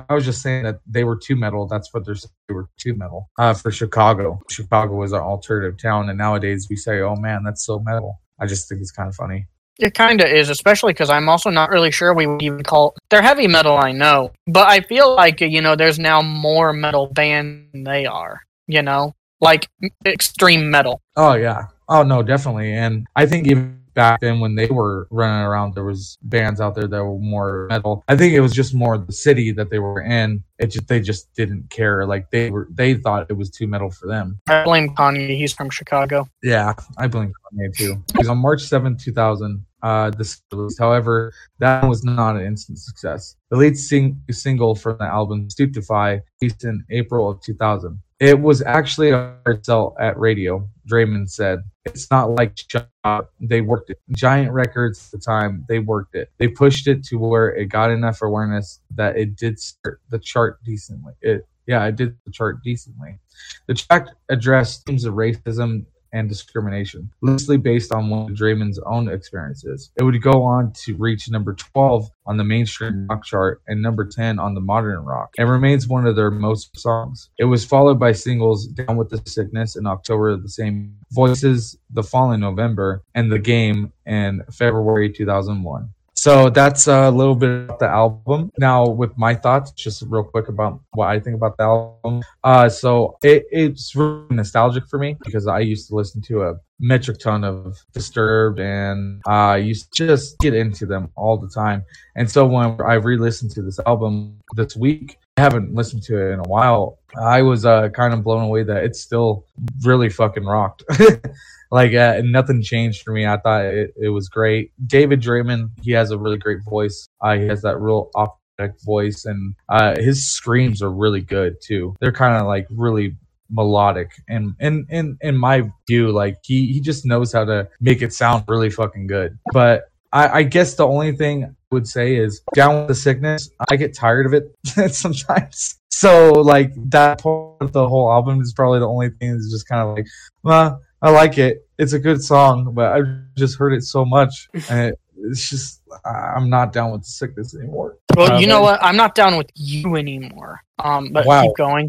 I 0.08 0.14
was 0.14 0.24
just 0.24 0.40
saying 0.40 0.64
that 0.64 0.78
they 0.86 1.04
were 1.04 1.16
too 1.16 1.36
metal. 1.36 1.66
That's 1.66 1.92
what 1.92 2.06
they're 2.06 2.14
saying. 2.14 2.30
They 2.48 2.54
were 2.54 2.68
too 2.78 2.94
metal 2.94 3.28
uh, 3.38 3.52
for 3.52 3.70
Chicago. 3.70 4.40
Chicago 4.48 4.94
was 4.94 5.12
an 5.12 5.20
alternative 5.20 5.76
town, 5.78 6.08
and 6.08 6.16
nowadays 6.16 6.66
we 6.70 6.76
say, 6.76 7.00
"Oh 7.02 7.14
man, 7.16 7.42
that's 7.44 7.66
so 7.66 7.78
metal." 7.78 8.20
I 8.40 8.46
just 8.46 8.70
think 8.70 8.80
it's 8.80 8.90
kind 8.90 9.06
of 9.06 9.14
funny. 9.14 9.46
It 9.78 9.92
kind 9.92 10.22
of 10.22 10.28
is, 10.28 10.48
especially 10.48 10.94
because 10.94 11.10
I'm 11.10 11.28
also 11.28 11.50
not 11.50 11.68
really 11.68 11.90
sure 11.90 12.14
we 12.14 12.26
would 12.26 12.42
even 12.42 12.62
call 12.62 12.94
they're 13.10 13.20
heavy 13.20 13.46
metal. 13.46 13.76
I 13.76 13.92
know, 13.92 14.32
but 14.46 14.68
I 14.68 14.80
feel 14.80 15.14
like 15.14 15.42
you 15.42 15.60
know 15.60 15.76
there's 15.76 15.98
now 15.98 16.22
more 16.22 16.72
metal 16.72 17.08
band 17.08 17.68
than 17.74 17.84
they 17.84 18.06
are. 18.06 18.40
You 18.66 18.80
know, 18.80 19.14
like 19.42 19.68
extreme 20.06 20.70
metal. 20.70 21.02
Oh 21.16 21.34
yeah. 21.34 21.66
Oh 21.86 22.02
no, 22.02 22.22
definitely. 22.22 22.72
And 22.72 23.06
I 23.14 23.26
think 23.26 23.46
even 23.46 23.81
back 23.94 24.20
then 24.20 24.40
when 24.40 24.54
they 24.54 24.66
were 24.66 25.06
running 25.10 25.44
around, 25.44 25.74
there 25.74 25.84
was 25.84 26.18
bands 26.22 26.60
out 26.60 26.74
there 26.74 26.86
that 26.86 27.04
were 27.04 27.18
more 27.18 27.66
metal. 27.70 28.04
I 28.08 28.16
think 28.16 28.34
it 28.34 28.40
was 28.40 28.52
just 28.52 28.74
more 28.74 28.98
the 28.98 29.12
city 29.12 29.52
that 29.52 29.70
they 29.70 29.78
were 29.78 30.02
in. 30.02 30.42
It 30.58 30.68
just 30.68 30.88
they 30.88 31.00
just 31.00 31.32
didn't 31.34 31.70
care. 31.70 32.06
Like 32.06 32.30
they 32.30 32.50
were 32.50 32.68
they 32.70 32.94
thought 32.94 33.26
it 33.28 33.34
was 33.34 33.50
too 33.50 33.66
metal 33.66 33.90
for 33.90 34.06
them. 34.06 34.40
I 34.48 34.64
blame 34.64 34.94
Kanye. 34.94 35.36
He's 35.36 35.52
from 35.52 35.70
Chicago. 35.70 36.28
Yeah, 36.42 36.72
I 36.98 37.06
blame 37.08 37.32
Kanye 37.52 37.76
too. 37.76 38.02
Because 38.12 38.28
on 38.28 38.38
March 38.38 38.62
seventh, 38.62 39.02
2000, 39.02 39.64
uh, 39.82 40.10
this 40.10 40.40
was 40.50 40.58
released. 40.58 40.78
However, 40.78 41.32
that 41.58 41.84
was 41.84 42.04
not 42.04 42.36
an 42.36 42.42
instant 42.42 42.78
success. 42.78 43.36
The 43.50 43.56
lead 43.56 43.76
sing- 43.76 44.22
single 44.30 44.74
from 44.74 44.98
the 44.98 45.04
album, 45.04 45.48
Stupify, 45.48 46.20
released 46.40 46.64
in 46.64 46.84
April 46.90 47.28
of 47.28 47.40
2000. 47.42 48.00
It 48.20 48.40
was 48.40 48.62
actually 48.62 49.10
a 49.10 49.34
hard 49.44 49.66
sell 49.66 49.96
at 49.98 50.16
radio, 50.16 50.68
Draiman 50.88 51.28
said. 51.30 51.60
It's 51.84 52.10
not 52.10 52.30
like 52.30 52.56
Shut 52.56 52.88
Up. 53.04 53.24
Uh, 53.24 53.28
they 53.40 53.60
worked 53.60 53.90
it. 53.90 53.98
Giant 54.12 54.52
Records 54.52 55.06
at 55.06 55.18
the 55.20 55.24
time, 55.24 55.64
they 55.68 55.78
worked 55.80 56.14
it. 56.14 56.30
They 56.38 56.48
pushed 56.48 56.86
it 56.86 57.04
to 57.06 57.16
where 57.16 57.48
it 57.48 57.66
got 57.66 57.90
enough 57.90 58.22
awareness 58.22 58.80
that 58.94 59.16
it 59.16 59.36
did 59.36 59.58
start 59.58 60.00
the 60.10 60.18
chart 60.18 60.62
decently. 60.64 61.14
It 61.20 61.46
yeah, 61.66 61.84
it 61.86 61.96
did 61.96 62.16
the 62.24 62.32
chart 62.32 62.62
decently. 62.62 63.18
The 63.66 63.74
track 63.74 64.08
addressed 64.28 64.84
themes 64.84 65.04
of 65.04 65.14
racism 65.14 65.86
and 66.12 66.28
discrimination, 66.28 67.10
loosely 67.22 67.56
based 67.56 67.92
on 67.92 68.10
one 68.10 68.30
of 68.30 68.36
Draiman's 68.36 68.78
own 68.86 69.08
experiences. 69.08 69.90
It 69.96 70.02
would 70.02 70.20
go 70.22 70.42
on 70.42 70.72
to 70.84 70.96
reach 70.96 71.30
number 71.30 71.54
12 71.54 72.10
on 72.26 72.36
the 72.36 72.44
mainstream 72.44 73.06
rock 73.08 73.24
chart 73.24 73.62
and 73.66 73.82
number 73.82 74.04
10 74.04 74.38
on 74.38 74.54
the 74.54 74.60
modern 74.60 75.04
rock, 75.04 75.34
and 75.38 75.48
remains 75.48 75.88
one 75.88 76.06
of 76.06 76.16
their 76.16 76.30
most 76.30 76.78
songs. 76.78 77.30
It 77.38 77.44
was 77.44 77.64
followed 77.64 77.98
by 77.98 78.12
singles 78.12 78.66
Down 78.66 78.96
with 78.96 79.10
the 79.10 79.22
Sickness 79.28 79.76
in 79.76 79.86
October 79.86 80.30
of 80.30 80.42
the 80.42 80.48
same, 80.48 80.96
Voices 81.10 81.76
the 81.90 82.02
following 82.02 82.40
November, 82.40 83.02
and 83.14 83.30
The 83.30 83.38
Game 83.38 83.92
in 84.06 84.42
February 84.50 85.12
2001. 85.12 85.90
So 86.22 86.50
that's 86.50 86.86
a 86.86 87.10
little 87.10 87.34
bit 87.34 87.64
about 87.64 87.80
the 87.80 87.88
album. 87.88 88.52
Now, 88.56 88.86
with 88.86 89.18
my 89.18 89.34
thoughts, 89.34 89.72
just 89.72 90.04
real 90.06 90.22
quick 90.22 90.46
about 90.46 90.78
what 90.92 91.08
I 91.08 91.18
think 91.18 91.34
about 91.34 91.56
the 91.56 91.64
album. 91.64 92.22
Uh, 92.44 92.68
so 92.68 93.16
it, 93.24 93.44
it's 93.50 93.96
really 93.96 94.26
nostalgic 94.30 94.86
for 94.86 95.00
me 95.00 95.16
because 95.24 95.48
I 95.48 95.58
used 95.58 95.88
to 95.88 95.96
listen 95.96 96.22
to 96.28 96.42
a 96.44 96.54
metric 96.78 97.18
ton 97.18 97.42
of 97.42 97.76
Disturbed 97.92 98.60
and 98.60 99.20
I 99.26 99.56
used 99.56 99.92
to 99.94 100.06
just 100.06 100.38
get 100.38 100.54
into 100.54 100.86
them 100.86 101.10
all 101.16 101.36
the 101.38 101.48
time. 101.48 101.82
And 102.14 102.30
so 102.30 102.46
when 102.46 102.80
I 102.80 102.94
re-listened 102.94 103.50
to 103.56 103.62
this 103.62 103.80
album 103.84 104.38
this 104.54 104.76
week, 104.76 105.18
I 105.38 105.40
haven't 105.40 105.74
listened 105.74 106.02
to 106.04 106.18
it 106.18 106.32
in 106.34 106.40
a 106.40 106.48
while. 106.48 106.98
I 107.18 107.40
was 107.40 107.64
uh, 107.64 107.88
kind 107.88 108.12
of 108.12 108.22
blown 108.22 108.42
away 108.42 108.64
that 108.64 108.84
it's 108.84 109.00
still 109.00 109.46
really 109.82 110.10
fucking 110.10 110.44
rocked. 110.44 110.84
like 111.70 111.94
uh, 111.94 112.20
nothing 112.22 112.62
changed 112.62 113.02
for 113.02 113.12
me. 113.12 113.26
I 113.26 113.38
thought 113.38 113.64
it, 113.64 113.94
it 113.96 114.10
was 114.10 114.28
great. 114.28 114.72
David 114.86 115.22
Draiman, 115.22 115.70
he 115.80 115.92
has 115.92 116.10
a 116.10 116.18
really 116.18 116.36
great 116.36 116.62
voice. 116.64 117.08
Uh, 117.22 117.36
he 117.36 117.46
has 117.46 117.62
that 117.62 117.78
real 117.78 118.10
operatic 118.14 118.78
voice, 118.82 119.24
and 119.24 119.54
uh, 119.70 119.96
his 119.96 120.30
screams 120.30 120.82
are 120.82 120.92
really 120.92 121.22
good 121.22 121.56
too. 121.62 121.96
They're 122.00 122.12
kind 122.12 122.36
of 122.36 122.46
like 122.46 122.66
really 122.70 123.16
melodic 123.54 124.10
and 124.30 124.54
in 124.58 125.36
my 125.36 125.70
view 125.86 126.10
like 126.10 126.38
he 126.42 126.72
he 126.72 126.80
just 126.80 127.04
knows 127.04 127.34
how 127.34 127.44
to 127.44 127.68
make 127.82 128.00
it 128.00 128.10
sound 128.10 128.42
really 128.48 128.70
fucking 128.70 129.06
good 129.06 129.38
but 129.52 129.90
I, 130.10 130.28
I 130.38 130.42
guess 130.44 130.74
the 130.74 130.86
only 130.86 131.12
thing 131.12 131.54
would 131.72 131.88
say 131.88 132.16
is 132.16 132.42
down 132.54 132.78
with 132.78 132.88
the 132.88 132.94
sickness. 132.94 133.50
I 133.70 133.76
get 133.76 133.94
tired 133.94 134.26
of 134.26 134.34
it 134.34 134.54
sometimes. 134.94 135.76
So 135.90 136.32
like 136.32 136.72
that 136.90 137.22
part 137.22 137.60
of 137.60 137.72
the 137.72 137.88
whole 137.88 138.10
album 138.12 138.40
is 138.40 138.52
probably 138.52 138.78
the 138.80 138.88
only 138.88 139.10
thing 139.10 139.32
that's 139.32 139.50
just 139.50 139.68
kind 139.68 139.88
of 139.88 139.96
like, 139.96 140.06
well, 140.42 140.80
I 141.00 141.10
like 141.10 141.38
it. 141.38 141.66
It's 141.78 141.94
a 141.94 141.98
good 141.98 142.22
song, 142.22 142.72
but 142.74 142.92
I've 142.92 143.06
just 143.36 143.58
heard 143.58 143.72
it 143.72 143.82
so 143.82 144.04
much, 144.04 144.48
and 144.70 144.90
it, 144.90 145.00
it's 145.16 145.50
just 145.50 145.80
I'm 146.04 146.48
not 146.48 146.72
down 146.72 146.92
with 146.92 147.02
the 147.02 147.08
sickness 147.08 147.56
anymore. 147.56 147.96
Well, 148.16 148.34
Uh, 148.34 148.40
you 148.40 148.46
know 148.46 148.60
what? 148.60 148.78
I'm 148.82 148.96
not 148.96 149.14
down 149.16 149.36
with 149.36 149.50
you 149.56 149.96
anymore. 149.96 150.60
Um, 150.84 151.12
but 151.12 151.26
Wow. 151.26 151.42
keep 151.42 151.56
going. 151.56 151.88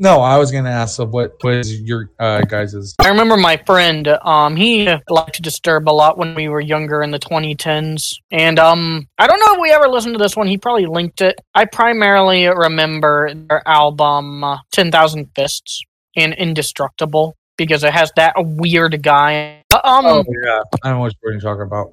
No, 0.00 0.20
I 0.20 0.38
was 0.38 0.52
gonna 0.52 0.70
ask. 0.70 0.96
So, 0.96 1.04
what 1.06 1.42
was 1.42 1.80
your 1.80 2.10
uh, 2.20 2.42
guys's? 2.42 2.94
I 3.00 3.08
remember 3.08 3.36
my 3.36 3.56
friend. 3.56 4.06
Um, 4.06 4.54
he 4.54 4.88
liked 5.08 5.34
to 5.34 5.42
disturb 5.42 5.88
a 5.88 5.90
lot 5.90 6.16
when 6.16 6.36
we 6.36 6.48
were 6.48 6.60
younger 6.60 7.02
in 7.02 7.10
the 7.10 7.18
2010s, 7.18 8.14
and 8.30 8.60
um, 8.60 9.08
I 9.18 9.26
don't 9.26 9.40
know 9.40 9.54
if 9.54 9.60
we 9.60 9.72
ever 9.72 9.88
listened 9.88 10.14
to 10.14 10.18
this 10.22 10.36
one. 10.36 10.46
He 10.46 10.56
probably 10.56 10.86
linked 10.86 11.20
it. 11.20 11.40
I 11.54 11.64
primarily 11.64 12.46
remember 12.46 13.34
their 13.34 13.66
album 13.66 14.44
uh, 14.44 14.58
"Ten 14.70 14.92
Thousand 14.92 15.30
Fists" 15.34 15.82
and 16.14 16.32
"Indestructible" 16.34 17.34
because 17.56 17.82
it 17.82 17.92
has 17.92 18.12
that 18.14 18.34
weird 18.36 19.02
guy. 19.02 19.64
Uh, 19.72 19.80
Um, 19.82 20.06
Oh 20.06 20.24
yeah, 20.44 20.60
I 20.84 20.90
don't 20.90 20.98
know 20.98 21.00
what 21.00 21.14
you're 21.24 21.40
talking 21.40 21.62
about. 21.62 21.90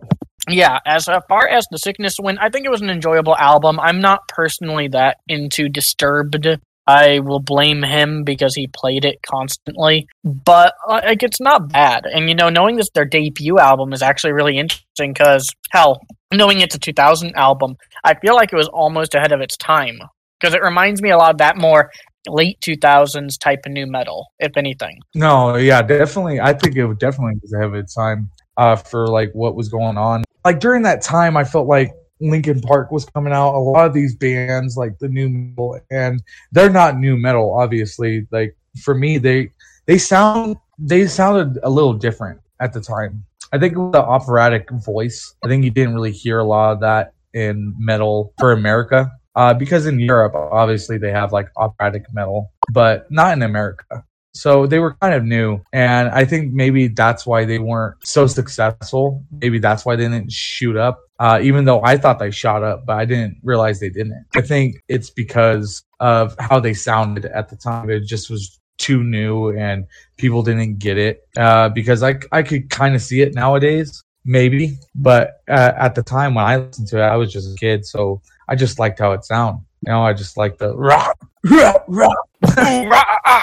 yeah, 0.47 0.77
as 0.85 1.09
far 1.27 1.47
as 1.47 1.65
the 1.71 1.79
sickness 1.79 2.19
went, 2.19 2.37
I 2.39 2.49
think 2.49 2.67
it 2.67 2.69
was 2.69 2.81
an 2.81 2.91
enjoyable 2.91 3.35
album. 3.35 3.79
I'm 3.79 3.99
not 3.99 4.27
personally 4.27 4.89
that 4.89 5.17
into 5.27 5.69
Disturbed. 5.69 6.47
I 6.87 7.19
will 7.19 7.39
blame 7.39 7.81
him 7.83 8.23
because 8.23 8.53
he 8.55 8.67
played 8.67 9.05
it 9.05 9.21
constantly, 9.23 10.07
but 10.23 10.73
uh, 10.87 11.01
like 11.03 11.23
it's 11.23 11.41
not 11.41 11.69
bad. 11.69 12.05
And 12.05 12.29
you 12.29 12.35
know, 12.35 12.49
knowing 12.49 12.75
that 12.77 12.89
their 12.93 13.05
debut 13.05 13.57
album 13.57 13.93
is 13.93 14.01
actually 14.01 14.33
really 14.33 14.57
interesting 14.57 15.13
because 15.13 15.49
hell, 15.71 15.99
knowing 16.33 16.61
it's 16.61 16.75
a 16.75 16.79
2000 16.79 17.35
album, 17.35 17.75
I 18.03 18.13
feel 18.15 18.35
like 18.35 18.53
it 18.53 18.57
was 18.57 18.67
almost 18.67 19.15
ahead 19.15 19.31
of 19.31 19.41
its 19.41 19.57
time 19.57 19.99
because 20.39 20.53
it 20.53 20.61
reminds 20.61 21.01
me 21.01 21.09
a 21.09 21.17
lot 21.17 21.31
of 21.31 21.37
that 21.39 21.57
more 21.57 21.91
late 22.27 22.59
2000s 22.61 23.39
type 23.39 23.61
of 23.65 23.71
nu 23.71 23.85
metal, 23.85 24.27
if 24.39 24.55
anything. 24.57 24.99
No, 25.13 25.55
yeah, 25.55 25.81
definitely. 25.81 26.39
I 26.39 26.53
think 26.53 26.75
it 26.75 26.99
definitely 26.99 27.39
was 27.41 27.53
ahead 27.53 27.67
of 27.67 27.75
its 27.75 27.93
time 27.93 28.29
uh, 28.57 28.75
for 28.75 29.07
like 29.07 29.31
what 29.33 29.55
was 29.55 29.69
going 29.69 29.97
on. 29.97 30.23
Like 30.43 30.59
during 30.59 30.83
that 30.83 31.01
time, 31.01 31.37
I 31.37 31.43
felt 31.43 31.67
like 31.67 31.93
Linkin 32.21 32.61
Park 32.61 32.91
was 32.91 33.05
coming 33.05 33.33
out. 33.33 33.55
A 33.55 33.59
lot 33.59 33.85
of 33.85 33.93
these 33.93 34.15
bands, 34.15 34.77
like 34.77 34.97
the 34.99 35.09
nu 35.09 35.29
metal, 35.29 35.79
and 35.91 36.21
they're 36.51 36.69
not 36.69 36.97
nu 36.97 37.17
metal, 37.17 37.53
obviously. 37.53 38.27
Like 38.31 38.55
for 38.81 38.95
me, 38.95 39.17
they 39.17 39.51
they 39.85 39.97
sound 39.97 40.57
they 40.77 41.07
sounded 41.07 41.59
a 41.63 41.69
little 41.69 41.93
different 41.93 42.39
at 42.59 42.73
the 42.73 42.81
time. 42.81 43.25
I 43.51 43.59
think 43.59 43.75
the 43.75 44.03
operatic 44.03 44.69
voice, 44.71 45.35
I 45.43 45.47
think 45.47 45.63
you 45.63 45.71
didn't 45.71 45.93
really 45.93 46.11
hear 46.11 46.39
a 46.39 46.43
lot 46.43 46.73
of 46.73 46.79
that 46.81 47.13
in 47.33 47.73
metal 47.77 48.33
for 48.39 48.51
America. 48.51 49.11
Uh, 49.35 49.53
because 49.53 49.85
in 49.85 49.99
Europe, 49.99 50.33
obviously 50.33 50.97
they 50.97 51.11
have 51.11 51.33
like 51.33 51.49
operatic 51.57 52.05
metal, 52.13 52.51
but 52.71 53.09
not 53.11 53.33
in 53.33 53.43
America. 53.43 54.03
So 54.35 54.67
they 54.67 54.79
were 54.79 54.95
kind 54.95 55.13
of 55.13 55.23
new. 55.23 55.61
And 55.71 56.09
I 56.09 56.25
think 56.25 56.53
maybe 56.53 56.89
that's 56.89 57.25
why 57.25 57.45
they 57.45 57.57
weren't 57.57 57.95
so 58.05 58.27
successful. 58.27 59.23
Maybe 59.31 59.59
that's 59.59 59.85
why 59.85 59.95
they 59.95 60.03
didn't 60.03 60.31
shoot 60.31 60.75
up. 60.75 60.99
Uh, 61.19 61.39
even 61.41 61.63
though 61.63 61.81
I 61.83 61.95
thought 61.97 62.19
they 62.19 62.31
shot 62.31 62.61
up, 62.61 62.85
but 62.85 62.97
I 62.97 63.05
didn't 63.05 63.37
realize 63.43 63.79
they 63.79 63.89
didn't. 63.89 64.25
I 64.35 64.41
think 64.41 64.75
it's 64.89 65.09
because 65.09 65.83
of 66.01 66.35
how 66.37 66.59
they 66.59 66.73
sounded 66.73 67.25
at 67.25 67.49
the 67.49 67.55
time. 67.55 67.89
It 67.89 68.01
just 68.01 68.29
was 68.29 68.59
too 68.77 69.03
new 69.03 69.57
and 69.57 69.85
people 70.17 70.43
didn't 70.43 70.79
get 70.79 70.97
it. 70.97 71.21
Uh, 71.37 71.69
because 71.69 72.03
I, 72.03 72.15
I 72.33 72.43
could 72.43 72.69
kind 72.69 72.93
of 72.93 73.01
see 73.01 73.21
it 73.21 73.33
nowadays, 73.33 74.03
maybe. 74.25 74.77
But 74.93 75.41
uh, 75.47 75.71
at 75.77 75.95
the 75.95 76.03
time 76.03 76.35
when 76.35 76.43
I 76.43 76.57
listened 76.57 76.89
to 76.89 76.97
it, 76.97 77.03
I 77.05 77.15
was 77.15 77.31
just 77.31 77.53
a 77.53 77.57
kid. 77.57 77.85
So 77.85 78.21
I 78.49 78.55
just 78.55 78.79
liked 78.79 78.99
how 78.99 79.13
it 79.13 79.23
sounded. 79.23 79.63
You 79.85 79.93
know, 79.93 80.03
I 80.03 80.11
just 80.11 80.35
liked 80.35 80.59
the 80.59 80.75
rah. 80.77 81.13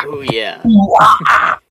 Oh 0.05 0.21
yeah. 0.31 0.63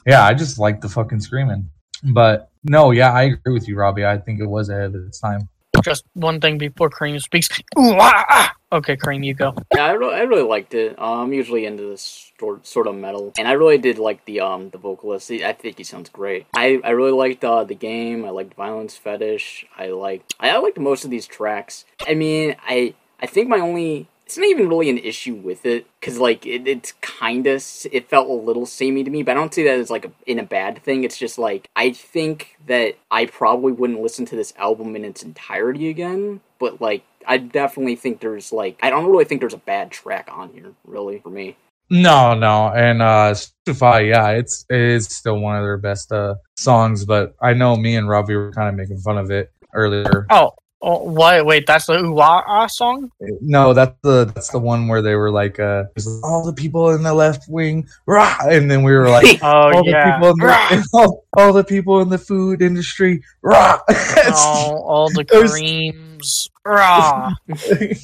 yeah, 0.05 0.25
I 0.25 0.33
just 0.33 0.59
like 0.59 0.81
the 0.81 0.89
fucking 0.89 1.19
screaming. 1.19 1.69
But 2.03 2.49
no, 2.63 2.91
yeah, 2.91 3.11
I 3.11 3.23
agree 3.23 3.53
with 3.53 3.67
you, 3.67 3.75
Robbie. 3.77 4.05
I 4.05 4.17
think 4.17 4.39
it 4.39 4.45
was 4.45 4.69
ahead 4.69 4.95
of 4.95 5.05
its 5.07 5.19
time. 5.19 5.49
Just 5.83 6.05
one 6.13 6.39
thing 6.39 6.57
before 6.57 6.89
Cream 6.89 7.19
speaks. 7.19 7.49
Ooh, 7.77 7.95
ah, 7.99 8.25
ah. 8.29 8.53
Okay, 8.73 8.95
Cream, 8.95 9.23
you 9.23 9.33
go. 9.33 9.53
Yeah, 9.73 9.85
I 9.85 9.91
really, 9.91 10.15
I 10.15 10.21
really 10.21 10.43
liked 10.43 10.73
it. 10.73 10.97
Um, 10.97 11.19
I'm 11.19 11.33
usually 11.33 11.65
into 11.65 11.89
this 11.89 12.31
sort 12.39 12.65
sort 12.65 12.87
of 12.87 12.95
metal, 12.95 13.33
and 13.37 13.47
I 13.47 13.53
really 13.53 13.77
did 13.77 13.97
like 13.99 14.23
the 14.25 14.39
um 14.41 14.69
the 14.69 14.77
vocalist. 14.77 15.27
He- 15.29 15.43
I 15.43 15.53
think 15.53 15.77
he 15.77 15.83
sounds 15.83 16.09
great. 16.09 16.45
I, 16.55 16.79
I 16.83 16.91
really 16.91 17.11
liked 17.11 17.43
uh, 17.43 17.63
the 17.63 17.75
game. 17.75 18.23
I 18.25 18.29
liked 18.29 18.53
Violence 18.53 18.95
Fetish. 18.95 19.65
I 19.77 19.87
liked 19.87 20.35
I, 20.39 20.51
I 20.51 20.57
liked 20.57 20.77
most 20.79 21.03
of 21.03 21.09
these 21.11 21.27
tracks. 21.27 21.85
I 22.07 22.13
mean, 22.13 22.55
I 22.65 22.93
I 23.19 23.25
think 23.25 23.49
my 23.49 23.59
only 23.59 24.07
it's 24.31 24.37
not 24.37 24.47
even 24.47 24.69
really 24.69 24.89
an 24.89 24.97
issue 24.97 25.35
with 25.35 25.65
it 25.65 25.85
because 25.99 26.17
like 26.17 26.45
it, 26.45 26.65
it's 26.65 26.93
kind 27.01 27.47
of 27.47 27.61
it 27.91 28.07
felt 28.07 28.29
a 28.29 28.33
little 28.33 28.65
samey 28.65 29.03
to 29.03 29.11
me, 29.11 29.23
but 29.23 29.31
I 29.31 29.33
don't 29.33 29.53
see 29.53 29.63
that 29.65 29.77
as 29.77 29.89
like 29.89 30.05
a, 30.05 30.11
in 30.25 30.39
a 30.39 30.43
bad 30.43 30.81
thing. 30.81 31.03
It's 31.03 31.17
just 31.17 31.37
like 31.37 31.69
I 31.75 31.91
think 31.91 32.55
that 32.67 32.95
I 33.11 33.25
probably 33.25 33.73
wouldn't 33.73 34.01
listen 34.01 34.25
to 34.27 34.35
this 34.37 34.53
album 34.57 34.95
in 34.95 35.03
its 35.03 35.21
entirety 35.21 35.89
again, 35.89 36.41
but 36.59 36.81
like. 36.81 37.03
I 37.27 37.37
definitely 37.37 37.97
think 37.97 38.19
there's 38.19 38.51
like 38.51 38.79
I 38.81 38.89
don't 38.89 39.05
really 39.05 39.25
think 39.25 39.41
there's 39.41 39.53
a 39.53 39.57
bad 39.57 39.91
track 39.91 40.27
on 40.33 40.51
here, 40.53 40.73
really, 40.85 41.19
for 41.19 41.29
me. 41.29 41.55
No, 41.91 42.33
no, 42.33 42.69
and 42.69 42.99
uh 42.99 43.35
Stupify, 43.35 44.09
yeah, 44.09 44.29
it's 44.29 44.65
it 44.71 44.79
is 44.79 45.05
still 45.05 45.37
one 45.37 45.55
of 45.55 45.61
their 45.61 45.77
best 45.77 46.11
uh 46.11 46.33
songs, 46.57 47.05
but 47.05 47.35
I 47.39 47.53
know 47.53 47.75
me 47.75 47.95
and 47.95 48.09
Robbie 48.09 48.35
were 48.35 48.51
kind 48.53 48.69
of 48.69 48.73
making 48.73 48.97
fun 49.01 49.19
of 49.19 49.29
it 49.29 49.51
earlier. 49.75 50.25
Oh, 50.31 50.53
oh 50.81 51.03
wait, 51.11 51.41
wait, 51.43 51.67
that's 51.67 51.85
the 51.85 51.93
Ooh 51.93 52.19
Ah 52.19 52.43
Ah 52.47 52.67
song? 52.67 53.11
No, 53.41 53.73
that's 53.73 53.95
the 54.03 54.25
that's 54.25 54.49
the 54.49 54.59
one 54.59 54.87
where 54.87 55.01
they 55.01 55.15
were 55.15 55.31
like 55.31 55.59
uh 55.59 55.85
all 56.23 56.43
the 56.45 56.53
people 56.53 56.91
in 56.91 57.03
the 57.03 57.13
left 57.13 57.43
wing, 57.47 57.87
rah, 58.05 58.35
and 58.43 58.69
then 58.69 58.83
we 58.83 58.93
were 58.93 59.09
like 59.09 59.39
Oh, 59.43 59.71
all 59.73 59.83
yeah. 59.85 60.05
the 60.05 60.13
people 60.13 60.29
in 60.29 60.37
the 60.37 60.87
all, 60.93 61.25
all 61.37 61.53
the 61.53 61.63
people 61.63 62.01
in 62.01 62.09
the 62.09 62.17
food 62.17 62.61
industry, 62.61 63.23
rah. 63.41 63.79
Oh, 63.89 64.83
all 64.85 65.09
the 65.09 65.25
creams. 65.25 66.49
Rah. 66.65 67.33
it 67.47 67.97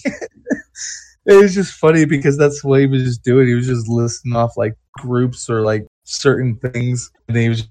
was 1.25 1.53
just 1.53 1.74
funny 1.74 2.05
because 2.05 2.38
that's 2.38 2.63
what 2.63 2.79
he 2.79 2.88
was 2.88 3.03
just 3.03 3.24
doing. 3.24 3.48
He 3.48 3.53
was 3.53 3.67
just 3.67 3.88
listing 3.88 4.36
off 4.36 4.57
like 4.57 4.75
groups 4.98 5.50
or 5.50 5.62
like 5.62 5.86
certain 6.08 6.56
things, 6.56 7.12
and 7.28 7.38
he 7.38 7.50
was 7.50 7.68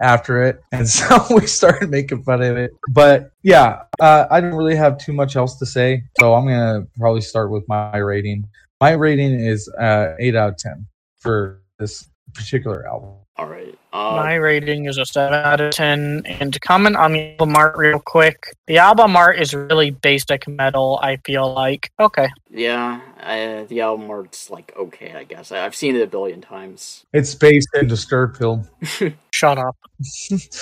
after 0.00 0.42
it, 0.44 0.60
and 0.72 0.88
so 0.98 1.18
we 1.34 1.46
started 1.46 1.90
making 1.90 2.22
fun 2.22 2.42
of 2.42 2.56
it. 2.56 2.70
But 2.90 3.32
yeah, 3.42 3.82
uh, 4.00 4.26
I 4.30 4.40
don't 4.40 4.54
really 4.54 4.76
have 4.76 4.96
too 4.98 5.12
much 5.12 5.36
else 5.36 5.58
to 5.58 5.66
say, 5.66 6.04
so 6.18 6.34
I'm 6.34 6.46
gonna 6.46 6.86
probably 6.98 7.20
start 7.20 7.50
with 7.50 7.68
my 7.68 7.98
rating. 7.98 8.48
My 8.80 8.92
rating 8.92 9.38
is 9.38 9.68
uh, 9.80 10.14
eight 10.18 10.36
out 10.36 10.50
of 10.50 10.56
ten 10.56 10.86
for 11.18 11.60
this 11.78 12.08
particular 12.32 12.86
album. 12.86 13.14
All 13.38 13.46
right. 13.46 13.78
Uh, 13.92 14.16
My 14.16 14.34
rating 14.34 14.86
is 14.86 14.98
a 14.98 15.06
7 15.06 15.32
out 15.32 15.60
of 15.60 15.72
10. 15.72 16.22
And 16.26 16.52
to 16.52 16.58
comment 16.58 16.96
on 16.96 17.12
the 17.12 17.30
album 17.38 17.54
art 17.54 17.76
real 17.76 18.00
quick, 18.00 18.52
the 18.66 18.78
album 18.78 19.14
art 19.16 19.38
is 19.38 19.54
really 19.54 19.92
basic 19.92 20.48
metal, 20.48 20.98
I 21.00 21.18
feel 21.18 21.54
like. 21.54 21.88
Okay. 22.00 22.28
yeah, 22.50 23.00
uh, 23.22 23.62
the 23.68 23.80
album 23.80 24.10
art's 24.10 24.50
like 24.50 24.72
okay, 24.76 25.12
I 25.14 25.22
guess. 25.22 25.52
I, 25.52 25.64
I've 25.64 25.76
seen 25.76 25.94
it 25.94 26.02
a 26.02 26.06
billion 26.08 26.40
times. 26.40 27.04
It's 27.12 27.32
based 27.34 27.68
in 27.74 27.86
Disturbed 27.86 28.38
Pill. 28.38 28.66
Shut 29.32 29.56
up. 29.56 29.76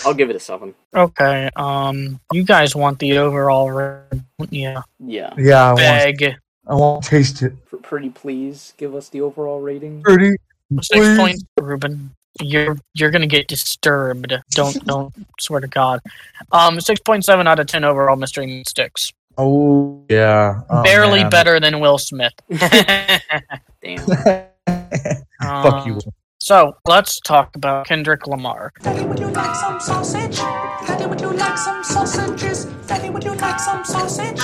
I'll 0.05 0.15
give 0.15 0.29
it 0.29 0.37
a 0.37 0.41
seven. 0.41 0.75
Okay. 0.95 1.49
Um, 1.57 2.21
you 2.33 2.45
guys 2.45 2.77
want 2.77 2.99
the 2.99 3.17
overall 3.17 3.71
rating? 3.71 4.25
Yeah. 4.51 4.83
Yeah. 4.99 5.33
Yeah, 5.39 5.63
I 5.65 5.69
want, 5.69 5.79
Beg. 5.79 6.35
I 6.67 6.75
want 6.75 7.05
to 7.05 7.11
taste 7.11 7.41
it. 7.43 7.55
Pretty 7.83 8.11
please 8.11 8.75
give 8.77 8.95
us 8.95 9.09
the 9.09 9.23
overall 9.23 9.61
rating. 9.63 10.03
Pretty. 10.03 10.37
Six 10.83 10.89
Please. 10.91 11.17
points, 11.17 11.45
Ruben. 11.61 12.16
You're 12.41 12.77
you're 12.95 13.11
gonna 13.11 13.27
get 13.27 13.49
disturbed. 13.49 14.35
Don't 14.51 14.85
don't 14.87 15.15
swear 15.41 15.61
to 15.61 15.67
God. 15.69 16.01
Um, 16.53 16.81
six 16.81 17.01
point 17.01 17.25
seven 17.25 17.47
out 17.47 17.59
of 17.59 17.67
ten 17.67 17.85
overall. 17.85 18.17
Mystery 18.17 18.47
Meat 18.47 18.69
Sticks. 18.69 19.13
Oh 19.39 20.03
yeah, 20.09 20.63
Oh, 20.71 20.83
Barely 20.83 21.21
man. 21.23 21.31
better 21.31 21.61
than 21.61 21.81
Will 21.81 21.99
Smith. 21.99 22.33
Damn. 22.49 23.99
Fuck 25.43 25.87
you. 25.87 25.95
Um, 25.95 26.01
So 26.39 26.77
let's 26.87 27.19
talk 27.21 27.55
about 27.57 27.87
Kendrick 27.87 28.27
Lamar. 28.27 28.73
Daddy, 28.81 29.05
would 29.05 29.19
you 29.19 29.29
like 29.29 29.55
some 29.57 29.81
sausage? 29.81 30.37
Daddy, 30.37 31.07
would 31.07 31.21
you 31.21 31.31
like 31.33 31.59
some 31.59 31.83
sausages? 31.83 32.65
Daddy, 32.87 33.11
would 33.11 33.25
you 33.25 33.35
like 33.35 33.59
some 33.59 33.85
sausage? 33.85 34.39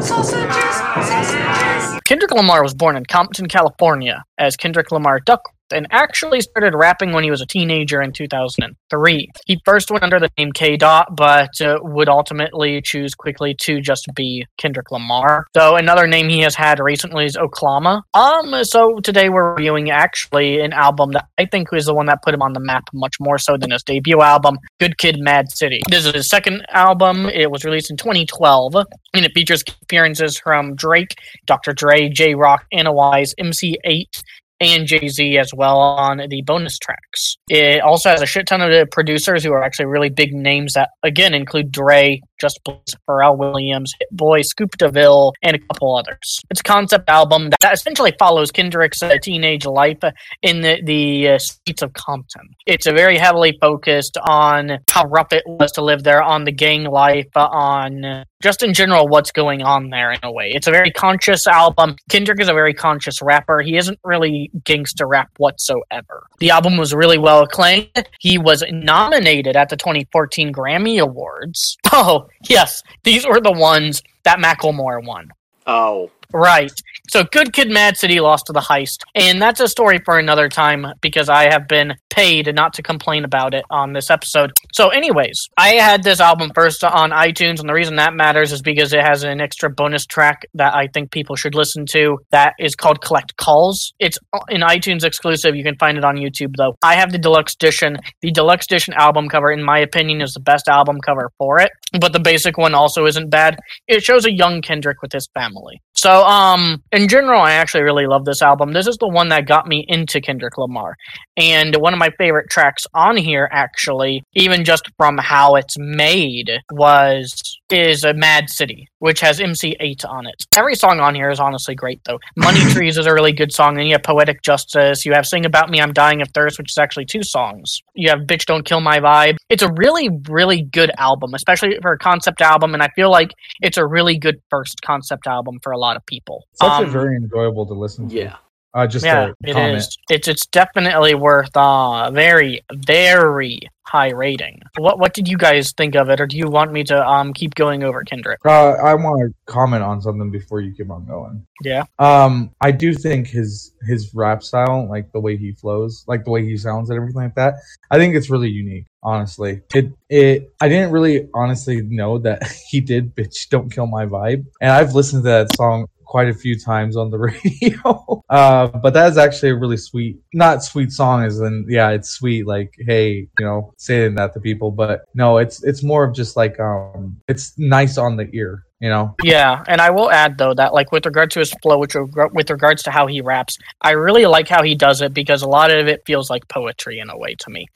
Sausages, 0.00 0.76
sausages. 0.76 2.00
Kendrick 2.04 2.30
Lamar 2.32 2.62
was 2.62 2.74
born 2.74 2.96
in 2.96 3.04
Compton, 3.06 3.48
California, 3.48 4.24
as 4.38 4.56
Kendrick 4.56 4.92
Lamar 4.92 5.18
Duckworth, 5.20 5.54
and 5.72 5.86
actually 5.90 6.40
started 6.40 6.74
rapping 6.74 7.12
when 7.12 7.24
he 7.24 7.30
was 7.30 7.40
a 7.40 7.46
teenager 7.46 8.00
in 8.02 8.12
2003. 8.12 9.30
He 9.46 9.60
first 9.64 9.90
went 9.90 10.04
under 10.04 10.20
the 10.20 10.30
name 10.38 10.52
K. 10.52 10.76
Dot, 10.76 11.16
but 11.16 11.60
uh, 11.60 11.78
would 11.82 12.08
ultimately 12.08 12.80
choose 12.82 13.14
quickly 13.14 13.54
to 13.62 13.80
just 13.80 14.06
be 14.14 14.46
Kendrick 14.56 14.90
Lamar. 14.90 15.46
So 15.54 15.76
another 15.76 16.06
name 16.06 16.28
he 16.28 16.40
has 16.40 16.54
had 16.54 16.80
recently 16.80 17.24
is 17.24 17.36
Oklama. 17.36 18.02
Um, 18.14 18.64
so 18.64 18.98
today 19.00 19.28
we're 19.28 19.54
reviewing 19.54 19.90
actually 19.90 20.60
an 20.60 20.72
album 20.72 21.12
that 21.12 21.26
I 21.38 21.46
think 21.46 21.70
was 21.72 21.86
the 21.86 21.94
one 21.94 22.06
that 22.06 22.22
put 22.22 22.34
him 22.34 22.42
on 22.42 22.52
the 22.52 22.60
map 22.60 22.84
much 22.92 23.16
more 23.20 23.38
so 23.38 23.56
than 23.56 23.70
his 23.70 23.82
debut 23.82 24.20
album, 24.20 24.58
Good 24.78 24.98
Kid, 24.98 25.18
Mad 25.18 25.50
City. 25.50 25.80
This 25.88 26.06
is 26.06 26.14
his 26.14 26.28
second 26.28 26.64
album. 26.70 27.26
It 27.26 27.50
was 27.50 27.64
released 27.64 27.90
in 27.90 27.96
2012, 27.96 28.74
and 28.74 29.24
it 29.24 29.32
features 29.34 29.62
appearances 29.82 30.38
from 30.38 30.74
Drake, 30.74 31.14
Dr. 31.46 31.72
Dre, 31.72 32.08
Jay 32.08 32.34
Rock, 32.34 32.64
Anna 32.72 32.92
Wise, 32.92 33.34
MC 33.38 33.76
Eiht, 33.86 34.22
and 34.60 34.86
Jay 34.86 35.08
Z 35.08 35.38
as 35.38 35.52
well 35.54 35.78
on 35.78 36.20
the 36.28 36.42
bonus 36.42 36.78
tracks. 36.78 37.36
It 37.48 37.80
also 37.80 38.10
has 38.10 38.22
a 38.22 38.26
shit 38.26 38.46
ton 38.46 38.60
of 38.60 38.90
producers 38.90 39.44
who 39.44 39.52
are 39.52 39.62
actually 39.62 39.86
really 39.86 40.10
big 40.10 40.32
names 40.32 40.72
that, 40.74 40.90
again, 41.02 41.34
include 41.34 41.70
Dre, 41.70 42.20
Just 42.40 42.60
Blaze, 42.64 42.96
Pharrell 43.08 43.36
Williams, 43.36 43.92
Hit 43.98 44.08
Boy, 44.10 44.42
Scoop 44.42 44.76
DeVille, 44.78 45.32
and 45.42 45.56
a 45.56 45.58
couple 45.58 45.96
others. 45.96 46.40
It's 46.50 46.60
a 46.60 46.64
concept 46.64 47.08
album 47.08 47.50
that 47.60 47.72
essentially 47.72 48.14
follows 48.18 48.50
Kendrick's 48.50 49.02
uh, 49.02 49.16
teenage 49.22 49.66
life 49.66 49.98
in 50.42 50.60
the, 50.60 50.80
the 50.84 51.28
uh, 51.30 51.38
streets 51.38 51.82
of 51.82 51.92
Compton. 51.92 52.48
It's 52.66 52.86
a 52.86 52.92
very 52.92 53.18
heavily 53.18 53.56
focused 53.60 54.18
on 54.18 54.78
how 54.90 55.04
rough 55.06 55.32
it 55.32 55.44
was 55.46 55.72
to 55.72 55.82
live 55.82 56.02
there, 56.02 56.22
on 56.22 56.44
the 56.44 56.52
gang 56.52 56.84
life, 56.84 57.28
uh, 57.36 57.46
on 57.46 58.04
uh, 58.04 58.24
just 58.42 58.62
in 58.62 58.72
general 58.72 59.08
what's 59.08 59.32
going 59.32 59.62
on 59.62 59.90
there 59.90 60.12
in 60.12 60.20
a 60.22 60.30
way. 60.30 60.52
It's 60.54 60.66
a 60.66 60.70
very 60.70 60.90
conscious 60.90 61.46
album. 61.46 61.96
Kendrick 62.08 62.40
is 62.40 62.48
a 62.48 62.52
very 62.52 62.74
conscious 62.74 63.20
rapper. 63.20 63.60
He 63.60 63.76
isn't 63.76 63.98
really 64.04 64.50
gangster 64.64 65.06
rap 65.06 65.30
whatsoever. 65.38 66.26
The 66.38 66.50
album 66.50 66.76
was 66.76 66.94
really 66.94 67.18
well 67.18 67.42
acclaimed. 67.42 68.08
He 68.20 68.38
was 68.38 68.62
nominated 68.70 69.56
at 69.56 69.68
the 69.68 69.76
2014 69.76 70.52
Grammy 70.52 71.00
Awards. 71.00 71.76
Oh, 72.00 72.27
yes, 72.48 72.82
these 73.04 73.26
were 73.26 73.40
the 73.40 73.52
ones 73.52 74.02
that 74.24 74.38
Macklemore 74.38 75.04
won. 75.04 75.30
Oh, 75.66 76.10
Right. 76.32 76.72
So 77.10 77.24
Good 77.24 77.54
Kid 77.54 77.70
Mad 77.70 77.96
City 77.96 78.20
lost 78.20 78.46
to 78.46 78.52
the 78.52 78.60
heist. 78.60 78.98
And 79.14 79.40
that's 79.40 79.60
a 79.60 79.68
story 79.68 79.98
for 80.04 80.18
another 80.18 80.48
time 80.50 80.86
because 81.00 81.30
I 81.30 81.50
have 81.50 81.66
been 81.66 81.94
paid 82.10 82.54
not 82.54 82.74
to 82.74 82.82
complain 82.82 83.24
about 83.24 83.54
it 83.54 83.64
on 83.70 83.94
this 83.94 84.10
episode. 84.10 84.52
So 84.74 84.90
anyways, 84.90 85.48
I 85.56 85.70
had 85.70 86.02
this 86.02 86.20
album 86.20 86.50
first 86.54 86.84
on 86.84 87.10
iTunes 87.10 87.60
and 87.60 87.68
the 87.68 87.72
reason 87.72 87.96
that 87.96 88.12
matters 88.12 88.52
is 88.52 88.60
because 88.60 88.92
it 88.92 89.00
has 89.00 89.22
an 89.22 89.40
extra 89.40 89.70
bonus 89.70 90.04
track 90.04 90.42
that 90.52 90.74
I 90.74 90.88
think 90.88 91.10
people 91.10 91.34
should 91.34 91.54
listen 91.54 91.86
to 91.92 92.18
that 92.30 92.52
is 92.58 92.74
called 92.74 93.00
Collect 93.00 93.36
Calls. 93.38 93.94
It's 93.98 94.18
an 94.48 94.60
iTunes 94.60 95.04
exclusive. 95.04 95.56
You 95.56 95.64
can 95.64 95.76
find 95.76 95.96
it 95.96 96.04
on 96.04 96.16
YouTube 96.16 96.56
though. 96.58 96.76
I 96.82 96.96
have 96.96 97.10
the 97.10 97.18
deluxe 97.18 97.54
edition. 97.54 97.98
The 98.20 98.32
deluxe 98.32 98.66
edition 98.66 98.92
album 98.94 99.30
cover 99.30 99.50
in 99.50 99.62
my 99.62 99.78
opinion 99.78 100.20
is 100.20 100.34
the 100.34 100.40
best 100.40 100.68
album 100.68 101.00
cover 101.00 101.30
for 101.38 101.58
it, 101.58 101.70
but 101.98 102.12
the 102.12 102.20
basic 102.20 102.58
one 102.58 102.74
also 102.74 103.06
isn't 103.06 103.30
bad. 103.30 103.58
It 103.86 104.02
shows 104.02 104.26
a 104.26 104.32
young 104.32 104.60
Kendrick 104.60 105.00
with 105.00 105.12
his 105.12 105.28
family. 105.32 105.80
So, 106.00 106.22
um, 106.22 106.80
in 106.92 107.08
general, 107.08 107.40
I 107.40 107.54
actually 107.54 107.82
really 107.82 108.06
love 108.06 108.24
this 108.24 108.40
album. 108.40 108.72
This 108.72 108.86
is 108.86 108.98
the 108.98 109.08
one 109.08 109.30
that 109.30 109.48
got 109.48 109.66
me 109.66 109.84
into 109.88 110.20
Kendrick 110.20 110.56
Lamar. 110.56 110.94
And 111.36 111.74
one 111.74 111.92
of 111.92 111.98
my 111.98 112.10
favorite 112.18 112.48
tracks 112.50 112.86
on 112.94 113.16
here, 113.16 113.48
actually, 113.50 114.22
even 114.34 114.64
just 114.64 114.88
from 114.96 115.18
how 115.18 115.56
it's 115.56 115.76
made, 115.76 116.52
was 116.70 117.47
is 117.70 118.04
a 118.04 118.14
Mad 118.14 118.48
City, 118.50 118.88
which 118.98 119.20
has 119.20 119.40
MC 119.40 119.76
Eiht 119.80 120.04
on 120.08 120.26
it. 120.26 120.46
Every 120.56 120.74
song 120.74 121.00
on 121.00 121.14
here 121.14 121.30
is 121.30 121.40
honestly 121.40 121.74
great, 121.74 122.00
though. 122.04 122.18
Money 122.36 122.60
Trees 122.70 122.96
is 122.98 123.06
a 123.06 123.12
really 123.12 123.32
good 123.32 123.52
song. 123.52 123.74
Then 123.74 123.86
you 123.86 123.92
have 123.92 124.02
Poetic 124.02 124.42
Justice. 124.42 125.04
You 125.04 125.12
have 125.12 125.26
Sing 125.26 125.44
About 125.44 125.70
Me, 125.70 125.80
I'm 125.80 125.92
Dying 125.92 126.22
of 126.22 126.28
Thirst, 126.30 126.58
which 126.58 126.70
is 126.72 126.78
actually 126.78 127.04
two 127.04 127.22
songs. 127.22 127.82
You 127.94 128.10
have 128.10 128.20
Bitch 128.20 128.44
Don't 128.46 128.64
Kill 128.64 128.80
My 128.80 129.00
Vibe. 129.00 129.36
It's 129.48 129.62
a 129.62 129.72
really, 129.72 130.08
really 130.28 130.62
good 130.62 130.90
album, 130.98 131.34
especially 131.34 131.78
for 131.82 131.92
a 131.92 131.98
concept 131.98 132.40
album. 132.40 132.74
And 132.74 132.82
I 132.82 132.88
feel 132.96 133.10
like 133.10 133.32
it's 133.60 133.76
a 133.76 133.86
really 133.86 134.18
good 134.18 134.40
first 134.50 134.82
concept 134.82 135.26
album 135.26 135.58
for 135.62 135.72
a 135.72 135.78
lot 135.78 135.96
of 135.96 136.04
people. 136.06 136.46
Such 136.54 136.68
a 136.82 136.84
Um, 136.86 136.90
very 136.90 137.16
enjoyable 137.16 137.66
to 137.66 137.74
listen 137.74 138.08
to. 138.08 138.14
yeah. 138.14 138.36
Uh, 138.78 138.86
just 138.86 139.04
yeah, 139.04 139.32
a 139.44 139.50
it 139.50 139.56
is. 139.74 139.98
It's 140.08 140.28
it's 140.28 140.46
definitely 140.46 141.16
worth 141.16 141.56
uh 141.56 142.12
very 142.12 142.60
very 142.72 143.58
high 143.82 144.10
rating. 144.10 144.62
What 144.76 145.00
what 145.00 145.14
did 145.14 145.26
you 145.26 145.36
guys 145.36 145.72
think 145.72 145.96
of 145.96 146.08
it, 146.10 146.20
or 146.20 146.28
do 146.28 146.36
you 146.36 146.46
want 146.46 146.70
me 146.70 146.84
to 146.84 147.04
um 147.04 147.32
keep 147.32 147.56
going 147.56 147.82
over 147.82 148.04
Kendrick? 148.04 148.38
Uh, 148.44 148.74
I 148.74 148.94
want 148.94 149.20
to 149.20 149.52
comment 149.52 149.82
on 149.82 150.00
something 150.00 150.30
before 150.30 150.60
you 150.60 150.72
keep 150.72 150.92
on 150.92 151.06
going. 151.06 151.44
Yeah. 151.64 151.86
Um, 151.98 152.52
I 152.60 152.70
do 152.70 152.94
think 152.94 153.26
his 153.26 153.74
his 153.82 154.14
rap 154.14 154.44
style, 154.44 154.86
like 154.88 155.10
the 155.10 155.18
way 155.18 155.36
he 155.36 155.50
flows, 155.54 156.04
like 156.06 156.24
the 156.24 156.30
way 156.30 156.44
he 156.44 156.56
sounds 156.56 156.88
and 156.88 156.98
everything 156.98 157.22
like 157.22 157.34
that, 157.34 157.54
I 157.90 157.98
think 157.98 158.14
it's 158.14 158.30
really 158.30 158.48
unique. 158.50 158.86
Honestly, 159.02 159.60
it 159.74 159.92
it 160.08 160.52
I 160.60 160.68
didn't 160.68 160.92
really 160.92 161.28
honestly 161.34 161.82
know 161.82 162.18
that 162.18 162.46
he 162.70 162.80
did 162.80 163.16
"Bitch 163.16 163.48
Don't 163.48 163.72
Kill 163.72 163.88
My 163.88 164.06
Vibe," 164.06 164.46
and 164.60 164.70
I've 164.70 164.94
listened 164.94 165.24
to 165.24 165.30
that 165.30 165.56
song 165.56 165.88
quite 166.08 166.28
a 166.28 166.34
few 166.34 166.58
times 166.58 166.96
on 166.96 167.10
the 167.10 167.18
radio. 167.28 168.22
uh, 168.30 168.66
but 168.66 168.94
that 168.94 169.10
is 169.10 169.18
actually 169.18 169.50
a 169.50 169.54
really 169.54 169.76
sweet, 169.76 170.18
not 170.32 170.64
sweet 170.64 170.90
song 170.90 171.22
as 171.22 171.38
in, 171.40 171.66
yeah, 171.68 171.90
it's 171.90 172.10
sweet. 172.10 172.46
Like, 172.46 172.74
hey, 172.80 173.28
you 173.38 173.44
know, 173.44 173.74
saying 173.76 174.14
that 174.16 174.32
to 174.34 174.40
people, 174.40 174.70
but 174.70 175.04
no, 175.14 175.36
it's, 175.36 175.62
it's 175.62 175.82
more 175.82 176.04
of 176.04 176.14
just 176.14 176.36
like, 176.36 176.58
um, 176.58 177.20
it's 177.28 177.56
nice 177.58 177.98
on 177.98 178.16
the 178.16 178.28
ear, 178.32 178.64
you 178.80 178.88
know? 178.88 179.14
Yeah, 179.22 179.64
and 179.66 179.80
I 179.80 179.90
will 179.90 180.10
add 180.10 180.38
though 180.38 180.54
that 180.54 180.72
like 180.72 180.92
with 180.92 181.06
regard 181.06 181.30
to 181.32 181.40
his 181.40 181.52
flow, 181.62 181.78
which 181.78 181.94
with 182.32 182.50
regards 182.50 182.82
to 182.84 182.90
how 182.90 183.06
he 183.06 183.20
raps, 183.20 183.58
I 183.80 183.92
really 183.92 184.26
like 184.26 184.48
how 184.48 184.62
he 184.62 184.74
does 184.74 185.00
it 185.00 185.12
because 185.12 185.42
a 185.42 185.48
lot 185.48 185.70
of 185.70 185.88
it 185.88 186.02
feels 186.06 186.30
like 186.30 186.46
poetry 186.48 186.98
in 187.00 187.10
a 187.10 187.18
way 187.18 187.34
to 187.36 187.50
me. 187.50 187.66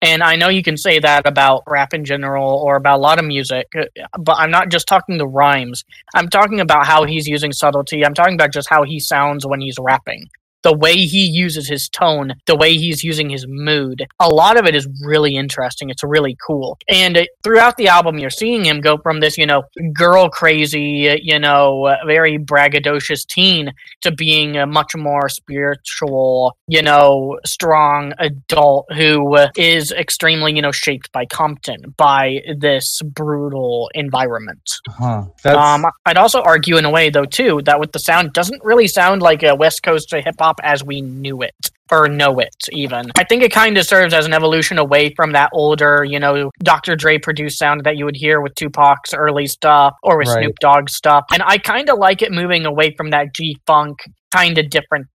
And 0.00 0.22
I 0.22 0.36
know 0.36 0.48
you 0.48 0.62
can 0.62 0.76
say 0.76 0.98
that 1.00 1.26
about 1.26 1.62
rap 1.66 1.94
in 1.94 2.04
general 2.04 2.56
or 2.58 2.76
about 2.76 2.98
a 2.98 3.02
lot 3.02 3.18
of 3.18 3.24
music, 3.24 3.66
uh, 3.76 3.86
but 4.18 4.36
I'm 4.38 4.50
not 4.50 4.68
just 4.68 4.86
talking 4.86 5.18
the 5.18 5.26
rhymes. 5.26 5.84
I'm 6.14 6.28
talking 6.28 6.60
about 6.60 6.86
how 6.86 7.04
he's 7.04 7.26
using 7.26 7.52
subtlety. 7.52 8.04
I'm 8.04 8.14
talking 8.14 8.34
about 8.34 8.52
just 8.52 8.68
how 8.68 8.84
he 8.84 9.00
sounds 9.00 9.46
when 9.46 9.60
he's 9.60 9.78
rapping. 9.80 10.28
The 10.62 10.76
way 10.76 10.96
he 10.96 11.26
uses 11.26 11.68
his 11.68 11.88
tone, 11.88 12.34
the 12.46 12.56
way 12.56 12.74
he's 12.74 13.02
using 13.02 13.28
his 13.30 13.46
mood. 13.48 14.06
A 14.20 14.28
lot 14.28 14.56
of 14.56 14.66
it 14.66 14.74
is 14.74 14.88
really 15.04 15.34
interesting. 15.34 15.90
It's 15.90 16.04
really 16.04 16.36
cool. 16.46 16.78
And 16.88 17.16
uh, 17.16 17.24
throughout 17.42 17.76
the 17.76 17.88
album, 17.88 18.18
you're 18.18 18.30
seeing 18.30 18.64
him 18.64 18.80
go 18.80 18.98
from 18.98 19.20
this, 19.20 19.36
you 19.36 19.46
know, 19.46 19.64
girl 19.92 20.28
crazy, 20.28 21.08
uh, 21.08 21.16
you 21.20 21.38
know, 21.38 21.86
uh, 21.86 21.96
very 22.06 22.38
braggadocious 22.38 23.26
teen 23.26 23.72
to 24.02 24.12
being 24.12 24.56
a 24.56 24.66
much 24.66 24.94
more 24.94 25.28
spiritual, 25.28 26.56
you 26.68 26.82
know, 26.82 27.38
strong 27.44 28.12
adult 28.18 28.86
who 28.92 29.36
uh, 29.36 29.48
extremely, 29.58 30.54
you 30.54 30.62
know, 30.62 30.72
shaped 30.72 31.10
by 31.12 31.26
Compton, 31.26 31.94
by 31.96 32.40
this 32.56 33.00
brutal 33.02 33.90
environment. 33.94 34.70
Huh. 34.88 35.24
Um, 35.44 35.86
I'd 36.06 36.16
also 36.16 36.40
argue 36.42 36.76
in 36.76 36.84
a 36.84 36.90
way, 36.90 37.10
though, 37.10 37.24
too, 37.24 37.62
that 37.64 37.80
with 37.80 37.92
the 37.92 37.98
sound, 37.98 38.32
doesn't 38.32 38.62
really 38.62 38.86
sound 38.86 39.22
like 39.22 39.42
a 39.42 39.54
West 39.54 39.82
Coast 39.82 40.12
hip 40.12 40.34
hop 40.38 40.51
as 40.62 40.84
we 40.84 41.00
knew 41.00 41.42
it 41.42 41.54
or 41.90 42.08
know 42.08 42.38
it, 42.38 42.54
even. 42.72 43.10
I 43.16 43.24
think 43.24 43.42
it 43.42 43.52
kind 43.52 43.76
of 43.76 43.86
serves 43.86 44.14
as 44.14 44.24
an 44.26 44.32
evolution 44.32 44.78
away 44.78 45.12
from 45.14 45.32
that 45.32 45.50
older, 45.52 46.04
you 46.04 46.18
know, 46.18 46.50
Dr. 46.62 46.96
Dre 46.96 47.18
produced 47.18 47.58
sound 47.58 47.84
that 47.84 47.96
you 47.96 48.04
would 48.04 48.16
hear 48.16 48.40
with 48.40 48.54
Tupac's 48.54 49.12
early 49.12 49.46
stuff 49.46 49.94
or 50.02 50.16
with 50.18 50.28
Right. 50.28 50.44
Snoop 50.44 50.58
Dogg 50.60 50.88
stuff. 50.88 51.24
And 51.32 51.42
I 51.44 51.58
kind 51.58 51.90
of 51.90 51.98
like 51.98 52.22
it 52.22 52.32
moving 52.32 52.64
away 52.66 52.94
from 52.96 53.10
that 53.10 53.34
G 53.34 53.58
Funk 53.66 53.98
kind 54.32 54.56
of 54.58 54.70
different 54.70 55.06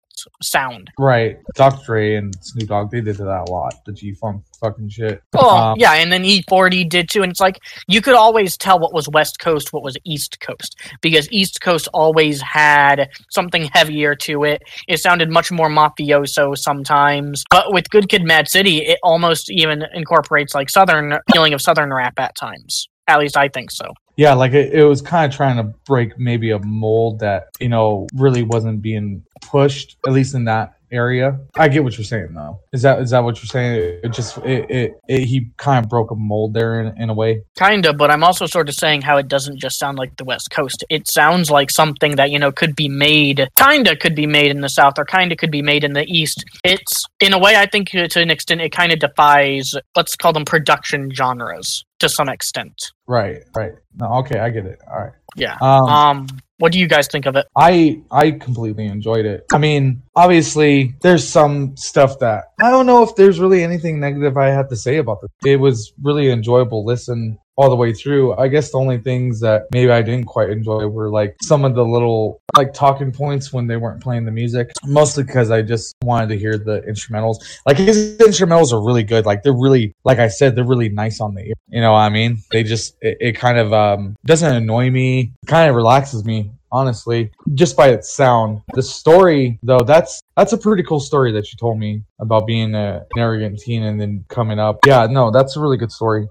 sound. 0.43 0.91
right. 0.99 1.39
Dr. 1.55 1.85
Dre 1.87 2.15
and 2.17 2.35
Snoop 2.41 2.69
Dogg, 2.69 2.91
they 2.91 3.01
did 3.01 3.17
that 3.17 3.45
a 3.49 3.51
lot. 3.51 3.75
The 3.87 3.93
G 3.93 4.13
Funk 4.13 4.43
fucking 4.57 4.89
shit. 4.89 5.23
Oh, 5.35 5.57
Um, 5.57 5.77
yeah, 5.79 5.93
and 5.93 6.13
then 6.13 6.23
E40 6.23 6.89
did 6.89 7.09
too. 7.09 7.23
And 7.23 7.31
it's 7.31 7.41
like 7.41 7.59
you 7.89 8.01
could 8.01 8.15
always 8.15 8.57
tell 8.57 8.79
what 8.79 8.93
was 8.93 9.09
West 9.09 9.39
Coast, 9.39 9.73
what 9.73 9.83
was 9.83 9.97
East 10.05 10.41
Coast, 10.41 10.77
because 11.01 11.31
East 11.31 11.61
Coast 11.61 11.89
always 11.95 12.41
had 12.41 13.09
something 13.31 13.69
heavier 13.73 14.15
to 14.17 14.45
it. 14.45 14.63
It 14.89 14.99
sounded 14.99 15.31
much 15.31 15.51
more 15.51 15.69
mafioso 15.69 16.57
sometimes. 16.57 17.45
But 17.51 17.73
with 17.73 17.91
Good 17.91 18.09
Kid 18.09 18.25
Mad 18.25 18.49
City, 18.49 18.79
it 18.79 18.99
almost 19.03 19.51
even 19.51 19.85
incorporates 19.95 20.55
like 20.55 20.71
Southern 20.71 21.19
feeling 21.33 21.55
of 21.55 21.61
Southern 21.63 21.93
rap 21.93 22.19
at 22.19 22.35
times. 22.37 22.89
At 23.09 23.21
least 23.21 23.37
I 23.37 23.49
think 23.49 23.71
so. 23.71 23.87
Yeah, 24.17 24.33
like 24.33 24.53
it, 24.53 24.73
it 24.73 24.83
was 24.85 25.03
kind 25.03 25.31
of 25.31 25.37
trying 25.37 25.59
to 25.59 25.65
break 25.85 26.19
maybe 26.19 26.51
a 26.51 26.59
mold 26.61 27.21
that, 27.21 27.49
you 27.61 27.69
know, 27.69 28.07
really 28.15 28.43
wasn't 28.43 28.81
being 28.81 29.23
pushed, 29.43 29.99
at 30.07 30.13
least 30.13 30.35
in 30.35 30.47
that 30.47 30.76
area. 30.91 31.39
I 31.57 31.69
get 31.69 31.85
what 31.85 31.97
you're 31.97 32.05
saying 32.05 32.35
though. 32.35 32.61
Is 32.73 32.83
that 32.83 33.01
is 33.01 33.11
that 33.11 33.21
what 33.21 33.37
you're 33.37 33.47
saying? 33.47 34.01
It 34.03 34.13
just 34.13 34.39
it, 34.39 34.71
it, 34.71 35.01
it 35.09 35.25
he 35.25 35.49
kind 35.57 35.85
of 35.85 35.91
broke 35.91 36.11
a 36.11 36.15
mold 36.17 36.55
there 36.55 36.81
in, 36.81 37.01
in 37.01 37.11
a 37.11 37.15
way. 37.15 37.43
Kind 37.57 37.87
of, 37.87 37.97
but 37.97 38.11
I'm 38.11 38.25
also 38.25 38.47
sort 38.47 38.69
of 38.69 38.75
saying 38.75 39.03
how 39.03 39.17
it 39.17 39.29
doesn't 39.29 39.59
just 39.59 39.79
sound 39.79 39.99
like 39.99 40.17
the 40.17 40.25
West 40.25 40.51
Coast. 40.51 40.85
It 40.89 41.09
sounds 41.09 41.51
like 41.51 41.71
something 41.71 42.17
that, 42.17 42.31
you 42.31 42.39
know, 42.39 42.53
could 42.53 42.77
be 42.77 42.89
made, 42.89 43.49
kind 43.57 43.89
of 43.89 43.99
could 43.99 44.15
be 44.15 44.27
made 44.27 44.51
in 44.51 44.61
the 44.61 44.69
South 44.69 44.95
or 44.99 45.05
kind 45.05 45.33
of 45.33 45.39
could 45.39 45.51
be 45.51 45.63
made 45.63 45.85
in 45.85 45.93
the 45.93 46.05
East. 46.05 46.45
It's, 46.65 47.05
in 47.21 47.33
a 47.33 47.39
way, 47.39 47.57
I 47.57 47.67
think 47.67 47.91
to 47.91 48.21
an 48.21 48.31
extent, 48.31 48.61
it 48.61 48.73
kind 48.73 48.93
of 48.93 48.99
defies, 48.99 49.75
let's 49.95 50.17
call 50.17 50.33
them 50.33 50.45
production 50.45 51.11
genres 51.11 51.85
to 52.01 52.09
some 52.09 52.29
extent. 52.29 52.93
Right, 53.07 53.45
right. 53.55 53.73
No, 53.95 54.07
okay, 54.19 54.39
I 54.39 54.51
get 54.51 54.67
it. 54.67 54.81
All 54.91 55.01
right. 55.01 55.13
Yeah. 55.37 55.57
Um, 55.61 55.85
Um, 55.85 56.27
what 56.59 56.73
do 56.73 56.79
you 56.79 56.89
guys 56.89 57.07
think 57.07 57.27
of 57.27 57.37
it? 57.37 57.47
I 57.57 58.01
I 58.11 58.31
completely 58.33 58.87
enjoyed 58.87 59.27
it. 59.27 59.45
I 59.53 59.59
mean, 59.59 60.03
obviously, 60.15 60.95
there's 61.03 61.27
some 61.27 61.77
stuff 61.77 62.19
that 62.21 62.45
I 62.63 62.71
don't 62.71 62.87
know 62.87 63.03
if 63.03 63.15
there's 63.15 63.39
really 63.39 63.63
anything 63.63 64.01
negative 64.01 64.37
I 64.37 64.49
have 64.49 64.69
to 64.71 64.77
say 64.77 64.97
about 64.97 65.21
this. 65.21 65.31
It 65.45 65.61
was 65.61 65.93
really 66.03 66.31
enjoyable 66.31 66.85
listen 66.85 67.39
all 67.57 67.71
the 67.71 67.77
way 67.77 67.93
through. 67.93 68.35
I 68.37 68.49
guess 68.49 68.71
the 68.71 68.79
only 68.79 68.99
things 68.99 69.41
that 69.41 69.65
maybe 69.73 69.91
I 69.91 70.03
didn't 70.03 70.27
quite 70.27 70.51
enjoy 70.51 70.87
were 70.87 71.09
like 71.11 71.37
some 71.43 71.65
of 71.65 71.75
the 71.75 71.85
little 71.85 72.41
like 72.57 72.75
talking 72.75 73.13
points 73.13 73.53
when 73.53 73.67
they 73.67 73.77
weren't 73.77 74.03
playing 74.03 74.27
the 74.27 74.31
music. 74.31 74.71
Mostly 74.85 75.25
because 75.25 75.51
I 75.51 75.63
just 75.63 75.95
wanted 76.05 76.29
to 76.29 76.39
hear 76.39 76.59
the 76.59 76.83
instrumentals. 76.83 77.37
Like 77.65 77.79
his 77.79 78.17
instrumentals 78.19 78.73
are 78.73 78.85
really 78.85 79.05
good. 79.05 79.27
Like 79.27 79.43
they're 79.43 79.53
really, 79.53 79.95
like 80.05 80.19
I 80.19 80.29
said, 80.29 80.55
they're 80.55 80.65
really 80.65 80.91
nice 80.91 81.21
on 81.21 81.35
the 81.35 81.43
ear. 81.43 81.55
You 81.69 81.81
know 81.81 81.93
what 81.93 82.01
I 82.01 82.11
mean? 82.11 82.39
They 82.51 82.63
just 82.63 82.96
it, 83.01 83.17
it 83.21 83.33
kind 83.33 83.59
of 83.59 83.73
um 83.73 84.17
doesn't 84.25 84.55
annoy 84.55 84.91
me. 84.91 85.33
Kind 85.47 85.71
of 85.71 85.77
relaxes 85.77 86.25
me 86.25 86.51
honestly 86.73 87.31
just 87.55 87.77
by 87.77 87.89
its 87.89 88.13
sound 88.13 88.61
the 88.75 88.83
story 88.83 89.57
though 89.63 89.79
that's 89.79 90.21
that's 90.37 90.53
a 90.53 90.59
pretty 90.59 90.83
cool 90.83 90.99
story 90.99 91.31
that 91.31 91.51
you 91.51 91.57
told 91.57 91.79
me 91.79 92.03
about 92.19 92.45
being 92.45 92.75
a, 92.75 93.07
an 93.15 93.19
arrogant 93.19 93.57
teen 93.57 93.85
and 93.85 94.01
then 94.01 94.25
coming 94.29 94.59
up 94.59 94.77
yeah 94.85 95.07
no 95.09 95.31
that's 95.31 95.57
a 95.57 95.61
really 95.61 95.77
good 95.77 95.93
story 95.93 96.27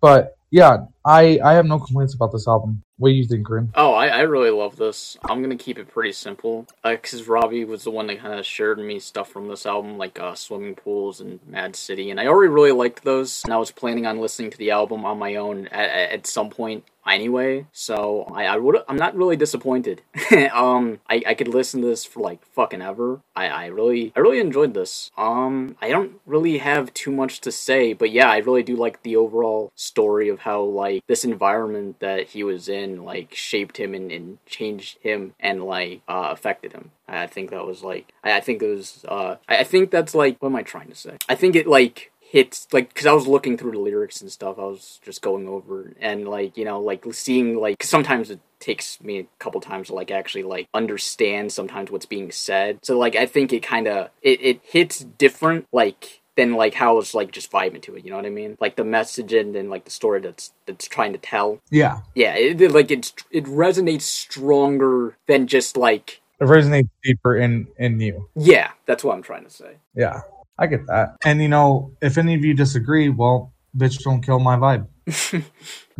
but 0.00 0.36
yeah 0.50 0.78
I 1.08 1.40
I 1.42 1.54
have 1.54 1.64
no 1.64 1.78
complaints 1.78 2.14
about 2.14 2.32
this 2.32 2.46
album. 2.46 2.82
What 2.98 3.10
do 3.10 3.14
you 3.14 3.24
think, 3.24 3.44
Grim? 3.44 3.70
Oh, 3.76 3.92
I, 3.92 4.08
I 4.08 4.20
really 4.22 4.50
love 4.50 4.76
this. 4.76 5.16
I'm 5.28 5.40
gonna 5.40 5.56
keep 5.56 5.78
it 5.78 5.88
pretty 5.88 6.12
simple, 6.12 6.66
because 6.82 7.28
Robbie 7.28 7.64
was 7.64 7.84
the 7.84 7.92
one 7.92 8.08
that 8.08 8.18
kind 8.18 8.38
of 8.38 8.44
shared 8.44 8.78
me 8.80 8.98
stuff 8.98 9.30
from 9.30 9.46
this 9.46 9.66
album, 9.66 9.98
like 9.98 10.18
uh, 10.18 10.34
swimming 10.34 10.74
pools 10.74 11.20
and 11.20 11.38
Mad 11.46 11.76
City, 11.76 12.10
and 12.10 12.20
I 12.20 12.26
already 12.26 12.52
really 12.52 12.72
liked 12.72 13.04
those. 13.04 13.44
And 13.44 13.52
I 13.52 13.56
was 13.56 13.70
planning 13.70 14.04
on 14.04 14.18
listening 14.18 14.50
to 14.50 14.58
the 14.58 14.72
album 14.72 15.04
on 15.04 15.18
my 15.18 15.36
own 15.36 15.68
at 15.68 16.10
at 16.10 16.26
some 16.26 16.50
point 16.50 16.84
anyway. 17.10 17.66
So 17.72 18.30
I, 18.32 18.44
I 18.44 18.56
would 18.56 18.76
I'm 18.88 18.96
not 18.96 19.16
really 19.16 19.36
disappointed. 19.36 20.02
um, 20.52 21.00
I, 21.08 21.22
I 21.26 21.34
could 21.34 21.48
listen 21.48 21.80
to 21.82 21.86
this 21.86 22.04
for 22.04 22.20
like 22.20 22.44
fucking 22.54 22.82
ever. 22.82 23.20
I, 23.34 23.48
I 23.48 23.66
really 23.66 24.12
I 24.16 24.20
really 24.20 24.40
enjoyed 24.40 24.74
this. 24.74 25.10
Um, 25.16 25.76
I 25.80 25.88
don't 25.88 26.20
really 26.26 26.58
have 26.58 26.92
too 26.94 27.10
much 27.10 27.40
to 27.42 27.52
say, 27.52 27.92
but 27.92 28.10
yeah, 28.10 28.30
I 28.30 28.38
really 28.38 28.62
do 28.62 28.76
like 28.76 29.02
the 29.02 29.16
overall 29.16 29.72
story 29.74 30.28
of 30.28 30.40
how 30.40 30.62
like 30.62 31.04
this 31.06 31.24
environment 31.24 32.00
that 32.00 32.28
he 32.28 32.44
was 32.44 32.68
in 32.68 33.04
like 33.04 33.34
shaped 33.34 33.78
him 33.78 33.94
and, 33.94 34.10
and 34.10 34.44
changed 34.46 34.98
him 35.00 35.34
and 35.40 35.64
like 35.64 36.02
uh, 36.08 36.28
affected 36.30 36.72
him. 36.72 36.90
I 37.08 37.26
think 37.26 37.50
that 37.50 37.66
was 37.66 37.82
like 37.82 38.12
I, 38.22 38.40
think 38.40 38.62
it 38.62 38.68
was 38.68 39.04
uh 39.08 39.36
I 39.48 39.64
think 39.64 39.90
that's 39.90 40.14
like 40.14 40.36
what 40.40 40.50
am 40.50 40.56
I 40.56 40.62
trying 40.62 40.88
to 40.88 40.94
say? 40.94 41.16
I 41.28 41.34
think 41.34 41.56
it 41.56 41.66
like 41.66 42.12
hits 42.30 42.68
like 42.72 42.88
because 42.90 43.06
I 43.06 43.12
was 43.12 43.26
looking 43.26 43.56
through 43.56 43.72
the 43.72 43.78
lyrics 43.78 44.20
and 44.20 44.30
stuff. 44.30 44.58
I 44.58 44.62
was 44.64 45.00
just 45.02 45.22
going 45.22 45.48
over 45.48 45.92
and 46.00 46.28
like 46.28 46.56
you 46.56 46.64
know 46.64 46.80
like 46.80 47.04
seeing 47.12 47.56
like 47.56 47.78
'cause 47.78 47.88
sometimes 47.88 48.30
it 48.30 48.40
takes 48.60 49.00
me 49.00 49.20
a 49.20 49.26
couple 49.38 49.60
times 49.60 49.86
to 49.86 49.94
like 49.94 50.10
actually 50.10 50.42
like 50.42 50.68
understand 50.74 51.52
sometimes 51.52 51.90
what's 51.90 52.06
being 52.06 52.30
said. 52.30 52.78
So 52.82 52.98
like 52.98 53.16
I 53.16 53.26
think 53.26 53.52
it 53.52 53.62
kind 53.62 53.86
of 53.88 54.10
it 54.22 54.40
it 54.42 54.60
hits 54.62 54.98
different 55.00 55.66
like 55.72 56.20
than 56.36 56.52
like 56.54 56.74
how 56.74 56.98
it's 56.98 57.14
like 57.14 57.32
just 57.32 57.50
vibing 57.50 57.82
to 57.82 57.96
it. 57.96 58.04
You 58.04 58.10
know 58.10 58.16
what 58.16 58.26
I 58.26 58.30
mean? 58.30 58.56
Like 58.60 58.76
the 58.76 58.84
message 58.84 59.32
and 59.32 59.54
then 59.54 59.68
like 59.70 59.84
the 59.84 59.90
story 59.90 60.20
that's 60.20 60.52
that's 60.66 60.86
trying 60.86 61.12
to 61.12 61.18
tell. 61.18 61.58
Yeah, 61.70 62.00
Yeah, 62.14 62.34
it, 62.36 62.60
it, 62.60 62.72
like 62.72 62.90
it's 62.90 63.12
it 63.30 63.44
resonates 63.46 64.02
stronger 64.02 65.16
than 65.26 65.46
just 65.46 65.76
like 65.76 66.20
it 66.40 66.44
resonates 66.44 66.90
deeper 67.02 67.36
in 67.36 67.68
in 67.78 67.98
you. 68.00 68.28
yeah. 68.36 68.70
That's 68.86 69.02
what 69.02 69.14
I'm 69.16 69.22
trying 69.22 69.44
to 69.44 69.50
say. 69.50 69.78
Yeah, 69.94 70.20
I 70.58 70.66
get 70.66 70.86
that. 70.86 71.16
And 71.24 71.40
you 71.40 71.48
know, 71.48 71.92
if 72.02 72.18
any 72.18 72.34
of 72.34 72.44
you 72.44 72.54
disagree, 72.54 73.08
well, 73.08 73.52
bitch, 73.76 74.02
don't 74.02 74.22
kill 74.22 74.40
my 74.40 74.56
vibe. 74.56 74.86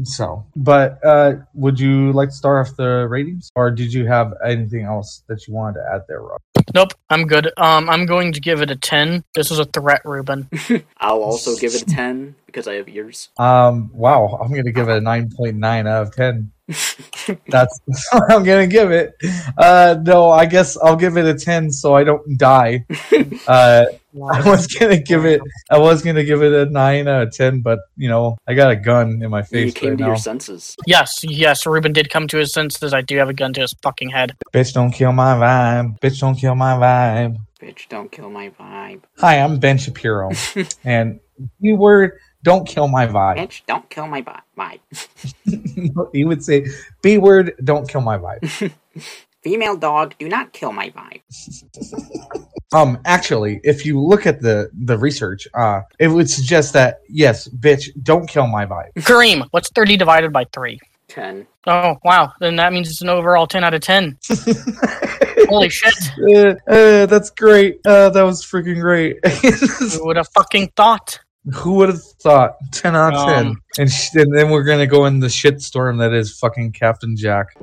So, 0.04 0.46
but 0.54 1.04
uh, 1.04 1.34
would 1.54 1.80
you 1.80 2.12
like 2.12 2.28
to 2.28 2.34
start 2.34 2.66
off 2.66 2.76
the 2.76 3.08
ratings, 3.08 3.50
or 3.56 3.70
did 3.70 3.92
you 3.92 4.06
have 4.06 4.32
anything 4.44 4.84
else 4.84 5.24
that 5.26 5.46
you 5.46 5.54
wanted 5.54 5.80
to 5.80 5.90
add 5.92 6.02
there, 6.08 6.22
Rob? 6.22 6.40
Nope, 6.74 6.92
I'm 7.10 7.26
good. 7.26 7.50
Um, 7.56 7.88
I'm 7.90 8.06
going 8.06 8.32
to 8.32 8.40
give 8.40 8.60
it 8.60 8.70
a 8.70 8.76
ten. 8.76 9.24
This 9.34 9.50
is 9.50 9.58
a 9.58 9.64
threat, 9.64 10.02
Ruben. 10.04 10.48
I'll 10.98 11.22
also 11.22 11.56
give 11.56 11.74
it 11.74 11.82
a 11.82 11.86
ten 11.86 12.36
because 12.46 12.68
I 12.68 12.74
have 12.74 12.88
ears. 12.88 13.30
Um, 13.38 13.90
wow, 13.92 14.38
I'm 14.40 14.50
gonna 14.50 14.70
give 14.70 14.88
it 14.88 14.96
a 14.96 15.00
nine 15.00 15.30
point 15.34 15.56
nine 15.56 15.86
out 15.86 16.06
of 16.06 16.14
ten. 16.14 16.52
That's 17.48 17.80
what 18.12 18.30
I'm 18.30 18.44
gonna 18.44 18.66
give 18.66 18.92
it. 18.92 19.14
Uh, 19.56 19.96
no, 20.00 20.30
I 20.30 20.46
guess 20.46 20.76
I'll 20.76 20.96
give 20.96 21.16
it 21.16 21.26
a 21.26 21.34
ten 21.34 21.72
so 21.72 21.94
I 21.96 22.04
don't 22.04 22.38
die. 22.38 22.84
Uh, 23.46 23.86
I 24.30 24.48
was 24.48 24.66
gonna 24.66 24.98
give 24.98 25.24
it. 25.24 25.40
I 25.70 25.78
was 25.78 26.02
gonna 26.02 26.24
give 26.24 26.42
it 26.42 26.52
a 26.52 26.70
nine 26.70 27.08
out 27.08 27.22
of 27.22 27.32
ten, 27.32 27.60
but 27.60 27.80
you 27.96 28.08
know, 28.08 28.38
I 28.46 28.54
got 28.54 28.70
a 28.70 28.76
gun 28.76 29.22
in 29.22 29.30
my 29.30 29.42
face. 29.42 29.52
you 29.52 29.64
face 29.66 29.74
came 29.74 29.90
right 29.90 29.98
to 29.98 30.02
now. 30.02 30.08
your 30.08 30.16
senses. 30.16 30.76
Yes, 30.86 31.24
yes, 31.24 31.66
Ruben 31.66 31.92
did 31.92 32.10
come 32.10 32.26
to 32.28 32.38
his 32.38 32.52
senses. 32.52 32.92
I 32.92 33.00
do 33.00 33.16
have 33.16 33.28
a 33.28 33.34
gun 33.34 33.52
to 33.54 33.60
his 33.60 33.74
fucking 33.82 34.10
head. 34.10 34.36
Bitch, 34.52 34.72
don't 34.72 34.90
kill 34.90 35.12
my 35.12 35.34
vibe. 35.34 35.98
Bitch, 36.00 36.20
don't 36.20 36.34
kill 36.34 36.54
my 36.54 36.74
vibe. 36.74 37.38
Bitch, 37.60 37.88
don't 37.88 38.10
kill 38.10 38.30
my 38.30 38.50
vibe. 38.50 39.02
Hi, 39.18 39.40
I'm 39.40 39.58
Ben 39.58 39.78
Shapiro, 39.78 40.30
and 40.84 41.20
B 41.60 41.72
word, 41.72 42.18
don't 42.42 42.66
kill 42.66 42.88
my 42.88 43.06
vibe. 43.06 43.36
Bitch, 43.36 43.62
don't 43.66 43.88
kill 43.90 44.06
my 44.06 44.22
vi- 44.22 44.40
vibe. 44.56 46.10
he 46.12 46.24
would 46.24 46.44
say, 46.44 46.66
B 47.02 47.18
word, 47.18 47.54
don't 47.64 47.88
kill 47.88 48.00
my 48.00 48.16
vibe. 48.16 48.72
Female 49.42 49.76
dog, 49.76 50.14
do 50.18 50.28
not 50.28 50.52
kill 50.52 50.72
my 50.72 50.90
vibe. 50.90 51.22
Um, 52.72 52.98
actually, 53.06 53.60
if 53.64 53.86
you 53.86 54.00
look 54.00 54.26
at 54.26 54.42
the 54.42 54.68
the 54.84 54.98
research, 54.98 55.46
uh, 55.54 55.82
it 55.98 56.08
would 56.08 56.28
suggest 56.28 56.72
that 56.74 57.00
yes, 57.08 57.48
bitch, 57.48 57.88
don't 58.02 58.26
kill 58.28 58.46
my 58.46 58.66
vibe. 58.66 58.92
Kareem, 58.98 59.46
what's 59.52 59.70
thirty 59.70 59.96
divided 59.96 60.32
by 60.32 60.44
three? 60.52 60.78
Ten. 61.08 61.46
Oh 61.66 61.96
wow, 62.04 62.32
then 62.40 62.56
that 62.56 62.72
means 62.72 62.90
it's 62.90 63.00
an 63.00 63.08
overall 63.08 63.46
ten 63.46 63.64
out 63.64 63.72
of 63.74 63.80
ten. 63.80 64.18
Holy 65.48 65.70
shit! 65.70 65.94
Uh, 66.34 66.54
uh, 66.70 67.06
that's 67.06 67.30
great. 67.30 67.80
Uh, 67.86 68.10
that 68.10 68.22
was 68.22 68.44
freaking 68.44 68.80
great. 68.80 69.16
Who 69.94 70.04
would 70.06 70.16
have 70.16 70.28
fucking 70.34 70.72
thought? 70.76 71.18
Who 71.54 71.74
would 71.74 71.88
have 71.88 72.02
thought? 72.20 72.56
Ten 72.72 72.94
out 72.94 73.14
of 73.14 73.26
ten. 73.26 73.46
Um, 73.46 73.62
And, 73.78 73.90
sh- 73.90 74.14
and 74.14 74.36
then 74.36 74.50
we're 74.50 74.64
gonna 74.64 74.86
go 74.86 75.06
in 75.06 75.20
the 75.20 75.30
shit 75.30 75.62
storm 75.62 75.96
that 75.98 76.12
is 76.12 76.36
fucking 76.38 76.72
Captain 76.72 77.16
Jack. 77.16 77.56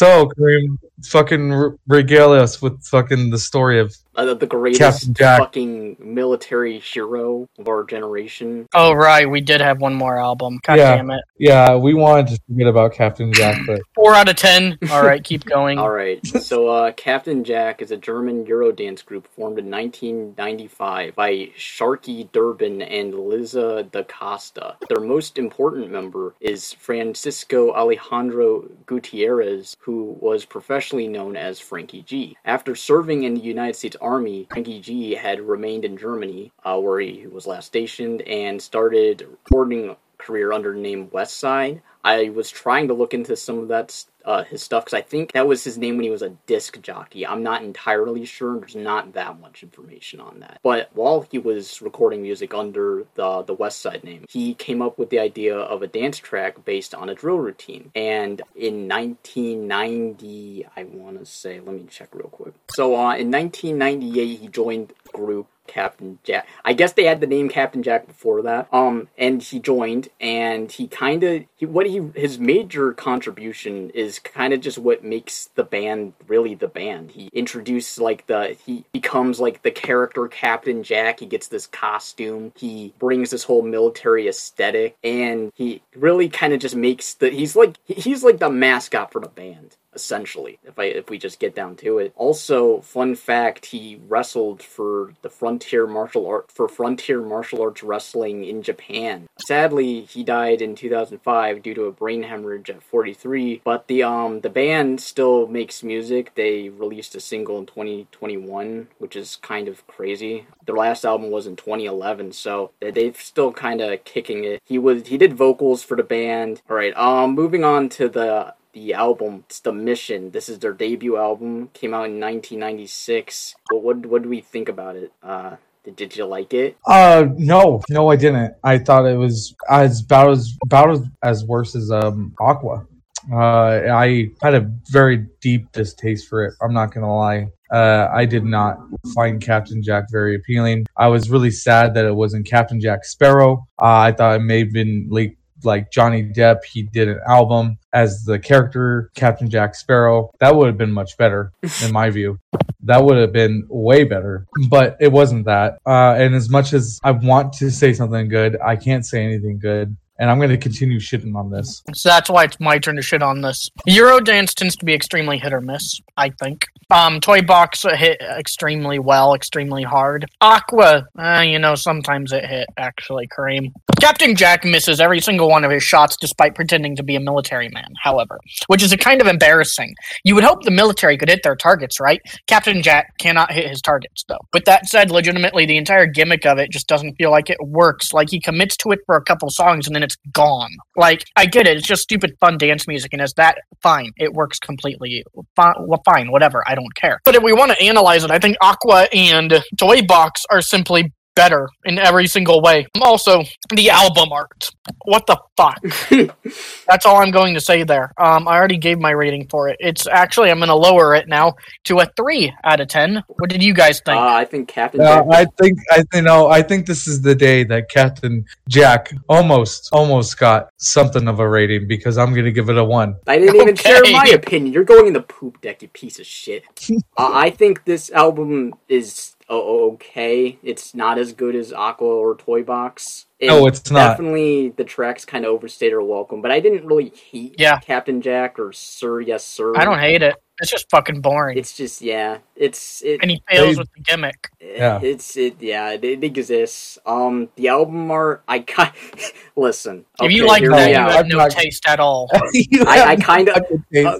So, 0.00 0.30
Kareem, 0.30 0.78
fucking 1.04 1.76
regale 1.86 2.32
us 2.32 2.62
with 2.62 2.82
fucking 2.86 3.28
the 3.28 3.38
story 3.38 3.78
of 3.78 3.94
Uh, 4.16 4.34
the 4.34 4.46
greatest 4.46 5.16
fucking 5.18 5.96
military 6.00 6.78
hero 6.80 7.46
of 7.58 7.68
our 7.68 7.84
generation. 7.84 8.66
Oh 8.74 8.92
right, 8.92 9.28
we 9.28 9.40
did 9.40 9.60
have 9.60 9.80
one 9.80 9.94
more 9.94 10.18
album. 10.18 10.58
God 10.64 10.78
Yeah. 10.78 10.96
damn 10.96 11.10
it! 11.10 11.22
yeah. 11.38 11.76
We 11.76 11.94
wanted 11.94 12.28
to 12.28 12.40
forget 12.48 12.66
about 12.66 12.92
Captain 12.92 13.32
Jack, 13.32 13.58
but 13.66 13.80
Four 13.94 14.14
out 14.14 14.28
of 14.28 14.36
ten. 14.36 14.78
All 14.90 15.02
right, 15.04 15.22
keep 15.22 15.44
going. 15.44 15.78
All 15.80 15.90
right. 15.90 16.24
So, 16.26 16.68
uh, 16.68 16.92
Captain 16.92 17.44
Jack 17.44 17.80
is 17.82 17.90
a 17.90 17.96
German 17.96 18.44
Eurodance 18.46 19.04
group 19.04 19.26
formed 19.34 19.58
in 19.58 19.70
1995 19.70 21.14
by 21.14 21.50
Sharky 21.56 22.30
Durbin 22.32 22.82
and 22.82 23.14
Liza 23.14 23.84
da 23.84 24.02
Costa. 24.02 24.76
Their 24.88 25.00
most 25.04 25.38
important 25.38 25.90
member 25.90 26.34
is 26.40 26.72
Francisco 26.72 27.72
Alejandro 27.72 28.68
Gutierrez, 28.86 29.76
who 29.80 30.16
was 30.20 30.44
professionally 30.44 31.08
known 31.08 31.36
as 31.36 31.60
Frankie 31.60 32.02
G. 32.02 32.36
After 32.44 32.74
serving 32.74 33.22
in 33.24 33.34
the 33.34 33.40
United 33.40 33.76
States 33.76 33.96
Army, 34.00 34.46
Frankie 34.50 34.80
G 34.80 35.14
had 35.14 35.40
remained 35.40 35.84
in 35.84 35.96
Germany, 35.96 36.52
uh, 36.64 36.78
where 36.78 37.00
he 37.00 37.26
was 37.26 37.46
last 37.46 37.66
stationed, 37.66 38.22
and 38.22 38.60
started 38.60 39.26
recording 39.30 39.96
career 40.20 40.52
under 40.52 40.72
the 40.72 40.78
name 40.78 41.08
Westside. 41.08 41.80
I 42.02 42.30
was 42.30 42.50
trying 42.50 42.88
to 42.88 42.94
look 42.94 43.12
into 43.12 43.36
some 43.36 43.58
of 43.58 43.68
that 43.68 44.04
uh, 44.24 44.44
his 44.44 44.62
stuff 44.62 44.84
because 44.84 44.98
I 44.98 45.02
think 45.02 45.32
that 45.32 45.46
was 45.46 45.64
his 45.64 45.78
name 45.78 45.96
when 45.96 46.04
he 46.04 46.10
was 46.10 46.22
a 46.22 46.30
disc 46.46 46.80
jockey. 46.82 47.26
I'm 47.26 47.42
not 47.42 47.62
entirely 47.62 48.24
sure. 48.24 48.58
There's 48.58 48.76
not 48.76 49.14
that 49.14 49.40
much 49.40 49.62
information 49.62 50.20
on 50.20 50.40
that. 50.40 50.60
But 50.62 50.90
while 50.94 51.22
he 51.30 51.38
was 51.38 51.80
recording 51.82 52.22
music 52.22 52.54
under 52.54 53.04
the 53.14 53.42
the 53.42 53.54
West 53.54 53.80
Side 53.80 54.04
name, 54.04 54.24
he 54.28 54.54
came 54.54 54.82
up 54.82 54.98
with 54.98 55.10
the 55.10 55.18
idea 55.18 55.56
of 55.56 55.82
a 55.82 55.86
dance 55.86 56.18
track 56.18 56.64
based 56.64 56.94
on 56.94 57.08
a 57.08 57.14
drill 57.14 57.38
routine. 57.38 57.90
And 57.94 58.42
in 58.54 58.88
1990, 58.88 60.66
I 60.76 60.84
want 60.84 61.18
to 61.18 61.26
say, 61.26 61.60
let 61.60 61.74
me 61.74 61.86
check 61.90 62.14
real 62.14 62.28
quick. 62.28 62.54
So 62.70 62.94
uh, 62.94 63.16
in 63.16 63.30
1998, 63.30 64.40
he 64.40 64.48
joined 64.48 64.92
group 65.12 65.48
Captain 65.70 66.18
Jack. 66.24 66.46
I 66.64 66.72
guess 66.72 66.92
they 66.92 67.04
had 67.04 67.20
the 67.20 67.26
name 67.26 67.48
Captain 67.48 67.82
Jack 67.82 68.06
before 68.06 68.42
that. 68.42 68.68
Um, 68.72 69.08
and 69.16 69.42
he 69.42 69.60
joined, 69.60 70.08
and 70.20 70.70
he 70.70 70.88
kind 70.88 71.22
of 71.22 71.44
he 71.56 71.66
what 71.66 71.86
he 71.86 72.10
his 72.14 72.38
major 72.38 72.92
contribution 72.92 73.90
is 73.90 74.18
kind 74.18 74.52
of 74.52 74.60
just 74.60 74.78
what 74.78 75.04
makes 75.04 75.48
the 75.54 75.64
band 75.64 76.14
really 76.26 76.54
the 76.54 76.68
band. 76.68 77.12
He 77.12 77.30
introduced 77.32 77.98
like 78.00 78.26
the 78.26 78.56
he 78.66 78.84
becomes 78.92 79.38
like 79.40 79.62
the 79.62 79.70
character 79.70 80.26
Captain 80.28 80.82
Jack. 80.82 81.20
He 81.20 81.26
gets 81.26 81.48
this 81.48 81.66
costume. 81.66 82.52
He 82.56 82.92
brings 82.98 83.30
this 83.30 83.44
whole 83.44 83.62
military 83.62 84.28
aesthetic, 84.28 84.96
and 85.04 85.52
he 85.54 85.82
really 85.94 86.28
kind 86.28 86.52
of 86.52 86.60
just 86.60 86.76
makes 86.76 87.14
the 87.14 87.30
he's 87.30 87.54
like 87.54 87.76
he's 87.86 88.24
like 88.24 88.38
the 88.38 88.50
mascot 88.50 89.12
for 89.12 89.20
the 89.20 89.28
band 89.28 89.76
essentially 89.94 90.58
if 90.64 90.78
i 90.78 90.84
if 90.84 91.10
we 91.10 91.18
just 91.18 91.40
get 91.40 91.54
down 91.54 91.76
to 91.76 91.98
it. 91.98 92.12
Also 92.16 92.80
fun 92.80 93.14
fact 93.14 93.66
he 93.66 94.00
wrestled 94.08 94.62
for 94.62 95.12
the 95.22 95.30
frontier 95.30 95.86
martial 95.86 96.26
art 96.26 96.50
for 96.50 96.68
frontier 96.68 97.20
martial 97.20 97.62
arts 97.62 97.82
wrestling 97.82 98.44
in 98.44 98.62
japan. 98.62 99.28
Sadly 99.46 100.02
he 100.02 100.22
died 100.24 100.62
in 100.62 100.74
2005 100.74 101.62
due 101.62 101.74
to 101.74 101.84
a 101.84 101.92
brain 101.92 102.22
hemorrhage 102.24 102.70
at 102.70 102.82
43 102.82 103.62
but 103.64 103.86
the 103.88 104.02
um 104.02 104.40
the 104.40 104.50
band 104.50 105.00
still 105.00 105.46
makes 105.46 105.82
music. 105.82 106.32
They 106.34 106.68
released 106.68 107.14
a 107.14 107.20
single 107.20 107.58
in 107.58 107.66
2021 107.66 108.88
which 108.98 109.16
is 109.16 109.36
kind 109.36 109.68
of 109.68 109.86
crazy. 109.86 110.46
Their 110.66 110.76
last 110.76 111.04
album 111.04 111.30
was 111.30 111.46
in 111.46 111.56
2011 111.56 112.32
so 112.32 112.70
they- 112.80 112.90
they've 112.90 113.16
still 113.16 113.52
kind 113.52 113.80
of 113.80 114.04
kicking 114.04 114.44
it. 114.44 114.60
He 114.64 114.78
was 114.78 115.06
he 115.08 115.16
did 115.18 115.32
vocals 115.34 115.82
for 115.82 115.96
the 115.96 116.02
band. 116.02 116.62
All 116.68 116.76
right 116.76 116.96
um 116.96 117.34
moving 117.34 117.64
on 117.64 117.88
to 117.90 118.08
the 118.08 118.54
the 118.72 118.94
album 118.94 119.44
it's 119.46 119.60
the 119.60 119.72
mission 119.72 120.30
this 120.30 120.48
is 120.48 120.58
their 120.58 120.72
debut 120.72 121.16
album 121.16 121.68
came 121.72 121.92
out 121.92 122.06
in 122.06 122.20
1996 122.20 123.54
what 123.70 123.82
what, 123.82 124.06
what 124.06 124.22
do 124.22 124.28
we 124.28 124.40
think 124.40 124.68
about 124.68 124.96
it 124.96 125.12
uh 125.22 125.56
did, 125.84 125.96
did 125.96 126.16
you 126.16 126.26
like 126.26 126.52
it 126.52 126.76
uh, 126.86 127.26
no, 127.38 127.80
no, 127.88 128.10
I 128.10 128.16
didn't. 128.16 128.54
I 128.62 128.76
thought 128.76 129.06
it 129.06 129.16
was 129.16 129.54
as 129.70 130.02
about 130.02 130.32
as 130.32 130.54
about 130.62 130.90
as, 130.90 131.00
as 131.22 131.44
worse 131.46 131.74
as 131.74 131.90
um 131.90 132.34
Aqua. 132.38 132.86
Uh, 133.32 133.82
I 133.92 134.30
had 134.42 134.54
a 134.54 134.70
very 134.90 135.26
deep 135.40 135.72
distaste 135.72 136.28
for 136.28 136.44
it. 136.44 136.54
I'm 136.62 136.72
not 136.72 136.92
gonna 136.92 137.14
lie. 137.14 137.48
Uh, 137.70 138.08
I 138.12 138.24
did 138.24 138.44
not 138.44 138.78
find 139.14 139.40
Captain 139.40 139.82
Jack 139.82 140.06
very 140.10 140.34
appealing. 140.34 140.86
I 140.96 141.08
was 141.08 141.30
really 141.30 141.50
sad 141.50 141.94
that 141.94 142.04
it 142.04 142.14
wasn't 142.14 142.46
Captain 142.46 142.80
Jack 142.80 143.04
Sparrow. 143.04 143.66
Uh, 143.80 143.98
I 143.98 144.12
thought 144.12 144.36
it 144.36 144.42
may 144.42 144.60
have 144.60 144.72
been 144.72 145.06
like 145.10 145.36
like 145.64 145.90
Johnny 145.90 146.22
Depp. 146.22 146.64
He 146.64 146.82
did 146.82 147.08
an 147.08 147.20
album 147.26 147.78
as 147.92 148.24
the 148.24 148.38
character 148.38 149.10
Captain 149.14 149.50
Jack 149.50 149.74
Sparrow. 149.74 150.30
That 150.40 150.54
would 150.56 150.66
have 150.66 150.78
been 150.78 150.92
much 150.92 151.16
better, 151.16 151.52
in 151.84 151.92
my 151.92 152.10
view. 152.10 152.38
That 152.84 153.04
would 153.04 153.18
have 153.18 153.32
been 153.32 153.66
way 153.68 154.04
better, 154.04 154.46
but 154.68 154.96
it 155.00 155.12
wasn't 155.12 155.44
that. 155.44 155.78
Uh, 155.86 156.14
and 156.16 156.34
as 156.34 156.48
much 156.48 156.72
as 156.72 156.98
I 157.04 157.10
want 157.10 157.52
to 157.54 157.70
say 157.70 157.92
something 157.92 158.28
good, 158.28 158.56
I 158.60 158.76
can't 158.76 159.04
say 159.04 159.24
anything 159.24 159.58
good. 159.58 159.96
And 160.20 160.30
I'm 160.30 160.38
going 160.38 160.50
to 160.50 160.58
continue 160.58 161.00
shitting 161.00 161.34
on 161.34 161.50
this. 161.50 161.82
So 161.94 162.10
that's 162.10 162.28
why 162.28 162.44
it's 162.44 162.60
my 162.60 162.78
turn 162.78 162.96
to 162.96 163.02
shit 163.02 163.22
on 163.22 163.40
this. 163.40 163.70
Eurodance 163.88 164.54
tends 164.54 164.76
to 164.76 164.84
be 164.84 164.92
extremely 164.92 165.38
hit 165.38 165.52
or 165.52 165.62
miss, 165.62 165.98
I 166.16 166.28
think. 166.28 166.66
Um, 166.90 167.20
Toy 167.20 167.40
Box 167.40 167.84
hit 167.84 168.20
extremely 168.20 168.98
well, 168.98 169.34
extremely 169.34 169.82
hard. 169.82 170.26
Aqua, 170.40 171.06
uh, 171.18 171.44
you 171.46 171.58
know, 171.58 171.74
sometimes 171.74 172.32
it 172.32 172.44
hit, 172.44 172.68
actually, 172.76 173.28
Kareem. 173.28 173.72
Captain 174.00 174.34
Jack 174.34 174.64
misses 174.64 175.00
every 175.00 175.20
single 175.20 175.48
one 175.48 175.64
of 175.64 175.70
his 175.70 175.82
shots 175.82 176.16
despite 176.20 176.54
pretending 176.54 176.96
to 176.96 177.02
be 177.02 177.16
a 177.16 177.20
military 177.20 177.68
man, 177.68 177.92
however, 178.02 178.40
which 178.66 178.82
is 178.82 178.92
a 178.92 178.96
kind 178.96 179.20
of 179.20 179.26
embarrassing. 179.26 179.94
You 180.24 180.34
would 180.34 180.44
hope 180.44 180.64
the 180.64 180.70
military 180.70 181.16
could 181.16 181.28
hit 181.28 181.42
their 181.42 181.56
targets, 181.56 182.00
right? 182.00 182.20
Captain 182.46 182.82
Jack 182.82 183.16
cannot 183.18 183.52
hit 183.52 183.68
his 183.68 183.80
targets, 183.80 184.24
though. 184.28 184.40
With 184.52 184.64
that 184.64 184.86
said, 184.86 185.10
legitimately, 185.10 185.64
the 185.64 185.76
entire 185.76 186.06
gimmick 186.06 186.44
of 186.44 186.58
it 186.58 186.70
just 186.70 186.88
doesn't 186.88 187.14
feel 187.14 187.30
like 187.30 187.48
it 187.48 187.58
works. 187.60 188.12
Like, 188.12 188.30
he 188.30 188.40
commits 188.40 188.76
to 188.78 188.90
it 188.90 188.98
for 189.06 189.16
a 189.16 189.22
couple 189.22 189.48
songs 189.50 189.86
and 189.86 189.94
then 189.94 190.02
it's 190.02 190.09
gone. 190.32 190.70
Like, 190.96 191.24
I 191.36 191.46
get 191.46 191.66
it, 191.66 191.76
it's 191.76 191.86
just 191.86 192.02
stupid 192.02 192.36
fun 192.40 192.58
dance 192.58 192.86
music, 192.86 193.12
and 193.12 193.22
as 193.22 193.34
that, 193.34 193.58
fine, 193.82 194.10
it 194.16 194.32
works 194.32 194.58
completely. 194.58 195.24
Fine, 195.56 195.74
well, 195.80 196.02
fine, 196.04 196.30
whatever, 196.30 196.62
I 196.66 196.74
don't 196.74 196.94
care. 196.94 197.20
But 197.24 197.36
if 197.36 197.42
we 197.42 197.52
want 197.52 197.72
to 197.72 197.82
analyze 197.82 198.24
it, 198.24 198.30
I 198.30 198.38
think 198.38 198.56
Aqua 198.60 199.08
and 199.12 199.62
Toy 199.78 200.02
Box 200.02 200.42
are 200.50 200.62
simply 200.62 201.12
better 201.40 201.70
in 201.86 201.98
every 201.98 202.26
single 202.26 202.60
way. 202.60 202.86
Also, 203.00 203.42
the 203.70 203.88
album 203.88 204.30
art. 204.30 204.70
What 205.06 205.26
the 205.26 205.38
fuck? 205.56 205.80
That's 206.86 207.06
all 207.06 207.16
I'm 207.16 207.30
going 207.30 207.54
to 207.54 207.60
say 207.60 207.82
there. 207.82 208.12
Um, 208.18 208.46
I 208.46 208.56
already 208.56 208.76
gave 208.76 208.98
my 208.98 209.12
rating 209.12 209.48
for 209.48 209.68
it. 209.70 209.76
It's 209.80 210.06
actually 210.06 210.50
I'm 210.50 210.58
going 210.58 210.68
to 210.68 210.74
lower 210.74 211.14
it 211.14 211.28
now 211.28 211.54
to 211.84 212.00
a 212.00 212.06
three 212.16 212.52
out 212.64 212.80
of 212.80 212.88
ten. 212.88 213.22
What 213.38 213.48
did 213.48 213.62
you 213.62 213.72
guys 213.72 214.02
think? 214.04 214.18
Uh, 214.18 214.34
I 214.42 214.44
think 214.44 214.68
Captain 214.68 215.00
Uh, 215.00 215.24
I 215.30 215.46
think 215.58 215.78
I 215.90 216.04
you 216.12 216.22
know 216.22 216.48
I 216.48 216.60
think 216.62 216.86
this 216.86 217.06
is 217.06 217.22
the 217.22 217.34
day 217.34 217.64
that 217.64 217.88
Captain 217.88 218.44
Jack 218.68 219.10
almost 219.28 219.88
almost 219.92 220.38
got 220.38 220.68
something 220.76 221.26
of 221.26 221.40
a 221.40 221.48
rating 221.48 221.88
because 221.88 222.18
I'm 222.18 222.32
going 222.32 222.44
to 222.44 222.52
give 222.52 222.68
it 222.68 222.76
a 222.76 222.84
one. 222.84 223.16
I 223.26 223.38
didn't 223.38 223.56
even 223.56 223.76
share 223.76 224.02
my 224.12 224.26
opinion. 224.34 224.74
You're 224.74 224.84
going 224.84 225.06
in 225.06 225.14
the 225.14 225.22
poop 225.22 225.60
deck, 225.62 225.80
you 225.80 225.88
piece 225.88 226.18
of 226.18 226.26
shit. 226.26 226.64
uh, 227.16 227.30
I 227.32 227.50
think 227.50 227.84
this 227.84 228.10
album 228.10 228.74
is 228.88 229.29
o- 229.29 229.29
Oh, 229.52 229.62
oh, 229.66 229.92
okay. 229.94 230.58
It's 230.62 230.94
not 230.94 231.18
as 231.18 231.32
good 231.32 231.56
as 231.56 231.72
Aqua 231.72 232.06
or 232.06 232.36
Toy 232.36 232.62
Box. 232.62 233.26
And 233.40 233.48
No, 233.48 233.66
it's 233.66 233.90
not. 233.90 234.10
Definitely, 234.10 234.68
the 234.68 234.84
tracks 234.84 235.24
kind 235.24 235.44
of 235.44 235.50
overstayed 235.50 235.90
their 235.90 236.00
welcome. 236.02 236.40
But 236.40 236.52
I 236.52 236.60
didn't 236.60 236.86
really 236.86 237.12
hate 237.30 237.56
Yeah. 237.58 237.80
Captain 237.80 238.22
Jack 238.22 238.60
or 238.60 238.72
Sir 238.72 239.20
Yes 239.20 239.44
Sir. 239.44 239.76
I 239.76 239.84
don't 239.84 239.98
hate 239.98 240.22
it. 240.22 240.36
It's 240.60 240.70
just 240.70 240.88
fucking 240.90 241.20
boring. 241.20 241.58
It's 241.58 241.76
just 241.76 242.00
yeah. 242.00 242.38
It's 242.60 243.00
it. 243.02 243.20
and 243.22 243.30
he 243.30 243.42
fails 243.48 243.74
They- 243.76 243.78
with 243.80 243.88
the 243.94 244.00
gimmick. 244.02 244.50
Yeah. 244.60 245.00
It's 245.02 245.34
it. 245.38 245.56
Yeah, 245.60 245.92
it, 245.92 246.04
it 246.04 246.22
exists. 246.22 246.98
Um, 247.06 247.48
the 247.56 247.68
album 247.68 248.10
art. 248.10 248.42
I 248.46 248.58
kind 248.60 248.92
listen. 249.56 250.04
if 250.20 250.30
you 250.30 250.46
like 250.46 250.60
hear 250.60 250.70
that, 250.70 250.90
you 250.90 250.94
have 250.96 251.24
I'm 251.24 251.28
no 251.28 251.38
not- 251.38 251.50
taste 251.52 251.84
at 251.88 251.98
all. 252.00 252.28
I- 252.34 253.04
I 253.12 253.16
kinda- 253.16 253.54
fucking. 253.54 254.06
Uh, 254.06 254.18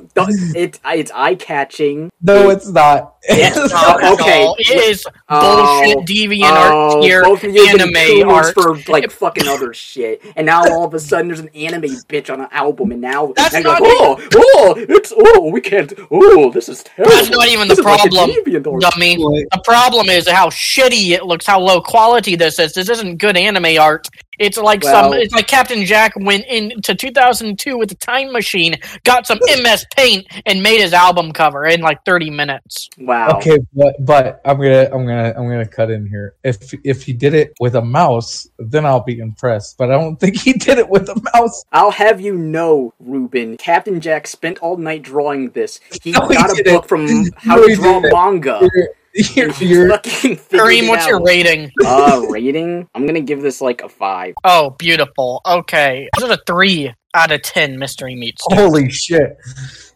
it 0.57 0.81
it's 0.87 1.11
eye 1.15 1.35
catching. 1.35 2.11
no, 2.23 2.49
it's 2.49 2.69
not. 2.69 3.17
It's 3.23 3.55
Not 3.71 4.01
not. 4.01 4.19
okay. 4.19 4.47
It 4.59 4.81
is 4.91 5.07
Oh, 5.29 5.83
bullshit 5.83 6.09
deviant 6.09 6.41
oh, 6.51 6.95
art 6.97 7.03
tier 7.03 7.23
both 7.23 7.45
of 7.45 7.55
you 7.55 7.69
anime 7.69 8.31
art. 8.31 8.55
for 8.55 8.79
like 8.91 9.11
fucking 9.11 9.47
other 9.47 9.75
shit, 9.75 10.23
and 10.37 10.47
now 10.47 10.63
all 10.73 10.85
of 10.87 10.95
a 10.95 10.99
sudden 10.99 11.29
there's 11.29 11.41
an 11.41 11.51
anime 11.51 11.83
bitch 12.09 12.33
on 12.33 12.41
an 12.41 12.49
album, 12.51 12.93
and 12.93 13.01
now 13.03 13.35
That's 13.37 13.53
now 13.53 13.61
not 13.61 13.83
like, 13.83 13.93
oh, 13.95 14.29
oh, 14.37 14.75
it's 14.89 15.13
oh, 15.15 15.51
we 15.51 15.61
can't, 15.61 15.93
oh, 16.11 16.51
this 16.51 16.71
is 16.71 16.83
terrible. 16.83 17.15
That's 17.15 17.29
not 17.29 17.47
even 17.49 17.69
the 17.69 17.75
This 17.75 17.85
like 17.85 18.01
problem, 18.11 18.30
deviant 18.33 18.73
art. 18.73 18.81
dummy. 18.81 19.17
The 19.17 19.63
problem 19.65 20.09
is 20.09 20.29
how 20.29 20.49
shitty 20.49 21.11
it 21.11 21.25
looks, 21.25 21.47
how 21.47 21.61
low 21.61 21.81
quality 21.81 22.37
this 22.37 22.59
is. 22.59 22.75
This 22.75 22.89
isn't 22.89 23.19
good 23.19 23.37
anime 23.37 23.79
art. 23.81 24.09
It's 24.41 24.57
like 24.57 24.83
some. 24.83 25.13
It's 25.13 25.35
like 25.35 25.47
Captain 25.47 25.85
Jack 25.85 26.15
went 26.17 26.47
into 26.47 26.95
2002 26.95 27.77
with 27.77 27.93
a 27.93 27.95
time 27.97 28.33
machine, 28.33 28.75
got 29.05 29.27
some 29.27 29.39
MS 29.63 29.85
Paint, 29.95 30.27
and 30.47 30.63
made 30.63 30.81
his 30.81 30.95
album 30.95 31.31
cover 31.33 31.67
in 31.67 31.83
like 31.83 32.03
30 32.07 32.31
minutes. 32.31 32.89
Wow. 32.99 33.37
Okay, 33.37 33.59
but 33.75 33.95
but 34.01 34.41
I'm 34.47 34.57
gonna 34.57 34.89
I'm 34.93 35.07
gonna 35.07 35.35
I'm 35.37 35.47
gonna 35.47 35.69
cut 35.69 35.91
in 35.91 36.07
here. 36.07 36.35
If 36.43 36.73
if 36.85 37.05
he 37.05 37.13
did 37.13 37.35
it 37.35 37.53
with 37.61 37.75
a 37.77 37.83
mouse, 37.83 38.49
then 38.59 38.87
I'll 38.87 39.05
be 39.05 39.19
impressed. 39.19 39.77
But 39.77 39.91
I 39.91 39.99
don't 39.99 40.17
think 40.17 40.37
he 40.41 40.55
did 40.55 40.79
it 40.79 40.89
with 40.89 41.09
a 41.11 41.21
mouse. 41.35 41.63
I'll 41.73 41.91
have 41.91 42.21
you 42.21 42.35
know, 42.35 42.95
Ruben, 42.99 43.59
Captain 43.59 44.01
Jack 44.01 44.27
spent 44.27 44.59
all 44.61 44.79
night 44.79 45.03
drawing 45.03 45.51
this. 45.51 45.81
He 46.03 46.13
No, 46.21 46.27
he 46.29 46.35
got 46.35 46.51
a 46.51 46.55
didn't. 46.55 46.73
book 46.75 46.89
from 46.89 47.07
How 47.37 47.57
No, 47.57 47.67
to 47.67 47.75
Draw. 47.75 48.01
Manga. 48.11 48.61
You're, 48.63 48.89
you're, 49.35 49.51
you're 49.55 49.89
fucking 49.91 50.37
figured 50.37 50.61
Kareem, 50.69 50.83
it 50.85 50.89
what's 50.89 51.07
your 51.07 51.23
rating? 51.23 51.71
Uh, 51.85 52.25
rating? 52.31 52.89
I'm 52.95 53.07
gonna 53.07 53.21
give 53.21 53.43
this 53.43 53.61
like 53.61 53.83
a 53.83 53.89
five. 53.89 54.35
Oh, 54.45 54.71
beautiful. 54.79 55.41
Okay. 55.47 56.09
This 56.17 56.25
is 56.25 56.31
a 56.31 56.39
3 56.47 56.95
out 57.15 57.33
of 57.33 57.43
10 57.43 57.79
mystery 57.79 58.15
meats. 58.15 58.43
holy 58.45 58.89
shit. 58.91 59.37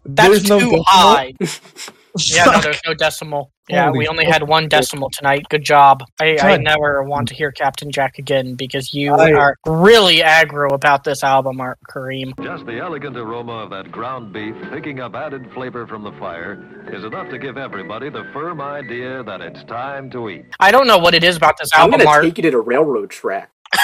That's 0.04 0.28
There's 0.28 0.48
no 0.48 0.58
too 0.58 0.64
decimal? 0.70 0.84
high. 0.86 1.32
Yeah, 2.32 2.44
no, 2.44 2.60
there's 2.60 2.80
no 2.86 2.94
decimal. 2.94 3.50
Yeah, 3.68 3.86
Holy 3.86 3.98
we 4.00 4.08
only 4.08 4.24
fuck. 4.24 4.32
had 4.34 4.42
one 4.48 4.68
decimal 4.68 5.08
tonight. 5.08 5.46
Good 5.48 5.64
job. 5.64 6.02
I, 6.20 6.36
I 6.38 6.56
never 6.58 7.02
want 7.02 7.28
to 7.28 7.34
hear 7.34 7.50
Captain 7.50 7.90
Jack 7.90 8.18
again 8.18 8.56
because 8.56 8.92
you 8.92 9.14
I- 9.14 9.32
are 9.32 9.56
really 9.66 10.18
aggro 10.18 10.72
about 10.72 11.04
this 11.04 11.24
album 11.24 11.60
art, 11.62 11.78
Kareem. 11.90 12.32
Just 12.44 12.66
the 12.66 12.78
elegant 12.78 13.16
aroma 13.16 13.64
of 13.64 13.70
that 13.70 13.90
ground 13.90 14.32
beef 14.34 14.54
picking 14.70 15.00
up 15.00 15.14
added 15.14 15.50
flavor 15.54 15.86
from 15.86 16.02
the 16.04 16.12
fire 16.12 16.62
is 16.92 17.04
enough 17.04 17.30
to 17.30 17.38
give 17.38 17.56
everybody 17.56 18.10
the 18.10 18.24
firm 18.34 18.60
idea 18.60 19.22
that 19.24 19.40
it's 19.40 19.64
time 19.64 20.10
to 20.10 20.28
eat. 20.28 20.44
I 20.60 20.70
don't 20.70 20.86
know 20.86 20.98
what 20.98 21.14
it 21.14 21.24
is 21.24 21.36
about 21.36 21.56
this 21.58 21.70
I'm 21.74 21.82
album 21.84 22.00
gonna 22.00 22.10
art. 22.10 22.24
take 22.24 22.36
you 22.36 22.42
to 22.42 22.50
the 22.50 22.60
railroad 22.60 23.10
track. 23.10 23.50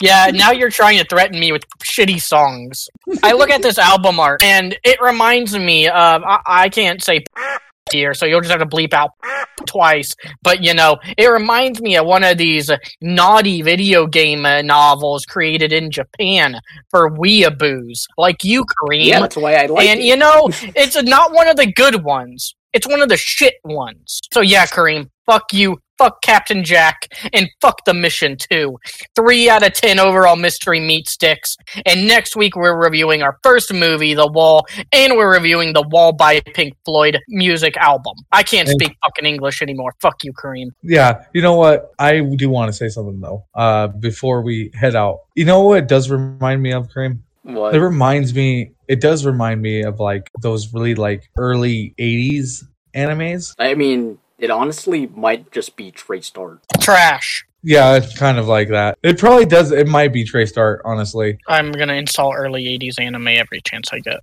Yeah, 0.00 0.30
now 0.32 0.52
you're 0.52 0.70
trying 0.70 0.98
to 0.98 1.04
threaten 1.04 1.40
me 1.40 1.50
with 1.50 1.68
shitty 1.80 2.22
songs. 2.22 2.88
I 3.24 3.32
look 3.32 3.50
at 3.50 3.60
this 3.60 3.76
album 3.92 4.20
art 4.20 4.40
and 4.40 4.78
it 4.84 5.00
reminds 5.00 5.58
me 5.58 5.88
of 5.88 6.22
I, 6.22 6.40
I 6.46 6.68
can't 6.68 7.02
say 7.02 7.24
here, 7.92 8.14
so 8.14 8.26
you'll 8.26 8.40
just 8.40 8.50
have 8.50 8.60
to 8.60 8.66
bleep 8.66 8.92
out 8.92 9.10
twice. 9.66 10.14
But 10.42 10.62
you 10.62 10.74
know, 10.74 10.98
it 11.16 11.26
reminds 11.26 11.80
me 11.80 11.96
of 11.96 12.06
one 12.06 12.24
of 12.24 12.38
these 12.38 12.70
naughty 13.00 13.62
video 13.62 14.06
game 14.06 14.46
uh, 14.46 14.62
novels 14.62 15.24
created 15.24 15.72
in 15.72 15.90
Japan 15.90 16.60
for 16.90 17.10
weeaboos, 17.10 18.04
like 18.16 18.44
you, 18.44 18.64
Kareem. 18.64 19.04
Yeah, 19.06 19.20
that's 19.20 19.36
why 19.36 19.54
I 19.54 19.66
like 19.66 19.86
and 19.86 20.00
it. 20.00 20.04
you 20.04 20.16
know, 20.16 20.48
it's 20.76 21.00
not 21.02 21.32
one 21.32 21.48
of 21.48 21.56
the 21.56 21.70
good 21.72 22.02
ones. 22.04 22.54
It's 22.72 22.88
one 22.88 23.02
of 23.02 23.08
the 23.08 23.16
shit 23.16 23.54
ones. 23.64 24.20
So 24.32 24.40
yeah, 24.40 24.66
Kareem, 24.66 25.08
fuck 25.26 25.52
you, 25.52 25.78
fuck 26.04 26.20
Captain 26.22 26.62
Jack, 26.62 27.08
and 27.32 27.48
fuck 27.62 27.84
the 27.86 27.94
mission 27.94 28.36
too. 28.36 28.78
Three 29.16 29.48
out 29.48 29.62
of 29.66 29.72
ten 29.72 29.98
overall 29.98 30.36
mystery 30.36 30.78
meat 30.80 31.08
sticks. 31.08 31.56
And 31.86 32.06
next 32.06 32.36
week 32.36 32.56
we're 32.56 32.76
reviewing 32.78 33.22
our 33.22 33.38
first 33.42 33.72
movie, 33.72 34.12
The 34.14 34.26
Wall, 34.26 34.66
and 34.92 35.16
we're 35.16 35.32
reviewing 35.32 35.72
The 35.72 35.82
Wall 35.88 36.12
by 36.12 36.40
Pink 36.40 36.76
Floyd 36.84 37.18
music 37.28 37.76
album. 37.78 38.14
I 38.32 38.42
can't 38.42 38.68
And- 38.68 38.78
speak 38.80 38.96
fucking 39.02 39.24
English 39.24 39.62
anymore. 39.62 39.94
Fuck 40.00 40.24
you, 40.24 40.32
Kareem. 40.34 40.68
Yeah, 40.82 41.24
you 41.32 41.40
know 41.40 41.54
what? 41.54 41.92
I 41.98 42.20
do 42.20 42.50
want 42.50 42.70
to 42.70 42.76
say 42.76 42.88
something 42.88 43.20
though. 43.20 43.44
Uh, 43.54 43.86
before 43.88 44.42
we 44.42 44.70
head 44.74 44.94
out, 44.94 45.20
you 45.34 45.44
know 45.46 45.60
what 45.60 45.78
it 45.78 45.88
does 45.88 46.10
remind 46.10 46.62
me 46.62 46.72
of, 46.72 46.88
Kareem? 46.88 47.20
What? 47.44 47.74
It 47.74 47.80
reminds 47.80 48.34
me. 48.34 48.72
It 48.88 49.00
does 49.00 49.24
remind 49.24 49.62
me 49.62 49.82
of 49.82 50.00
like 50.00 50.30
those 50.40 50.72
really 50.74 50.94
like 50.94 51.30
early 51.38 51.94
'80s 51.98 52.64
animes. 52.94 53.54
I 53.58 53.74
mean, 53.74 54.18
it 54.38 54.50
honestly 54.50 55.06
might 55.08 55.50
just 55.52 55.76
be 55.76 55.90
Trace 55.90 56.32
Art. 56.36 56.60
Trash. 56.80 57.44
Yeah, 57.62 57.96
it's 57.96 58.16
kind 58.18 58.38
of 58.38 58.46
like 58.46 58.68
that. 58.68 58.98
It 59.02 59.18
probably 59.18 59.46
does. 59.46 59.72
It 59.72 59.88
might 59.88 60.12
be 60.12 60.24
Trace 60.24 60.56
Art, 60.56 60.82
honestly. 60.84 61.38
I'm 61.48 61.72
gonna 61.72 61.94
install 61.94 62.34
early 62.34 62.64
'80s 62.78 63.00
anime 63.00 63.28
every 63.28 63.62
chance 63.62 63.90
I 63.92 64.00
get. 64.00 64.20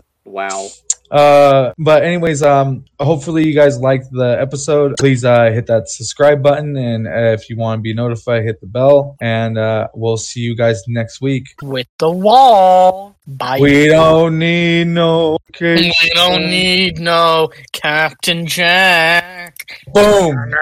Wow. 0.26 0.68
Uh, 1.10 1.72
but 1.78 2.02
anyways, 2.02 2.42
um, 2.42 2.84
hopefully 2.98 3.46
you 3.46 3.54
guys 3.54 3.78
liked 3.78 4.10
the 4.10 4.36
episode. 4.40 4.96
Please 4.98 5.24
uh 5.24 5.50
hit 5.50 5.66
that 5.66 5.88
subscribe 5.88 6.42
button, 6.42 6.76
and 6.76 7.06
uh, 7.06 7.32
if 7.32 7.48
you 7.48 7.56
want 7.56 7.78
to 7.78 7.82
be 7.82 7.94
notified, 7.94 8.44
hit 8.44 8.60
the 8.60 8.66
bell. 8.66 9.16
And 9.20 9.58
uh, 9.58 9.88
we'll 9.94 10.16
see 10.16 10.40
you 10.40 10.56
guys 10.56 10.82
next 10.88 11.20
week. 11.20 11.46
With 11.62 11.88
the 11.98 12.10
wall. 12.10 13.16
Bye. 13.26 13.58
We 13.60 13.88
don't 13.88 14.38
need 14.38 14.86
no. 14.86 15.38
We 15.60 15.92
don't 16.14 16.48
need 16.48 17.00
no 17.00 17.50
Captain 17.72 18.46
Jack. 18.46 19.82
Boom. 19.92 20.54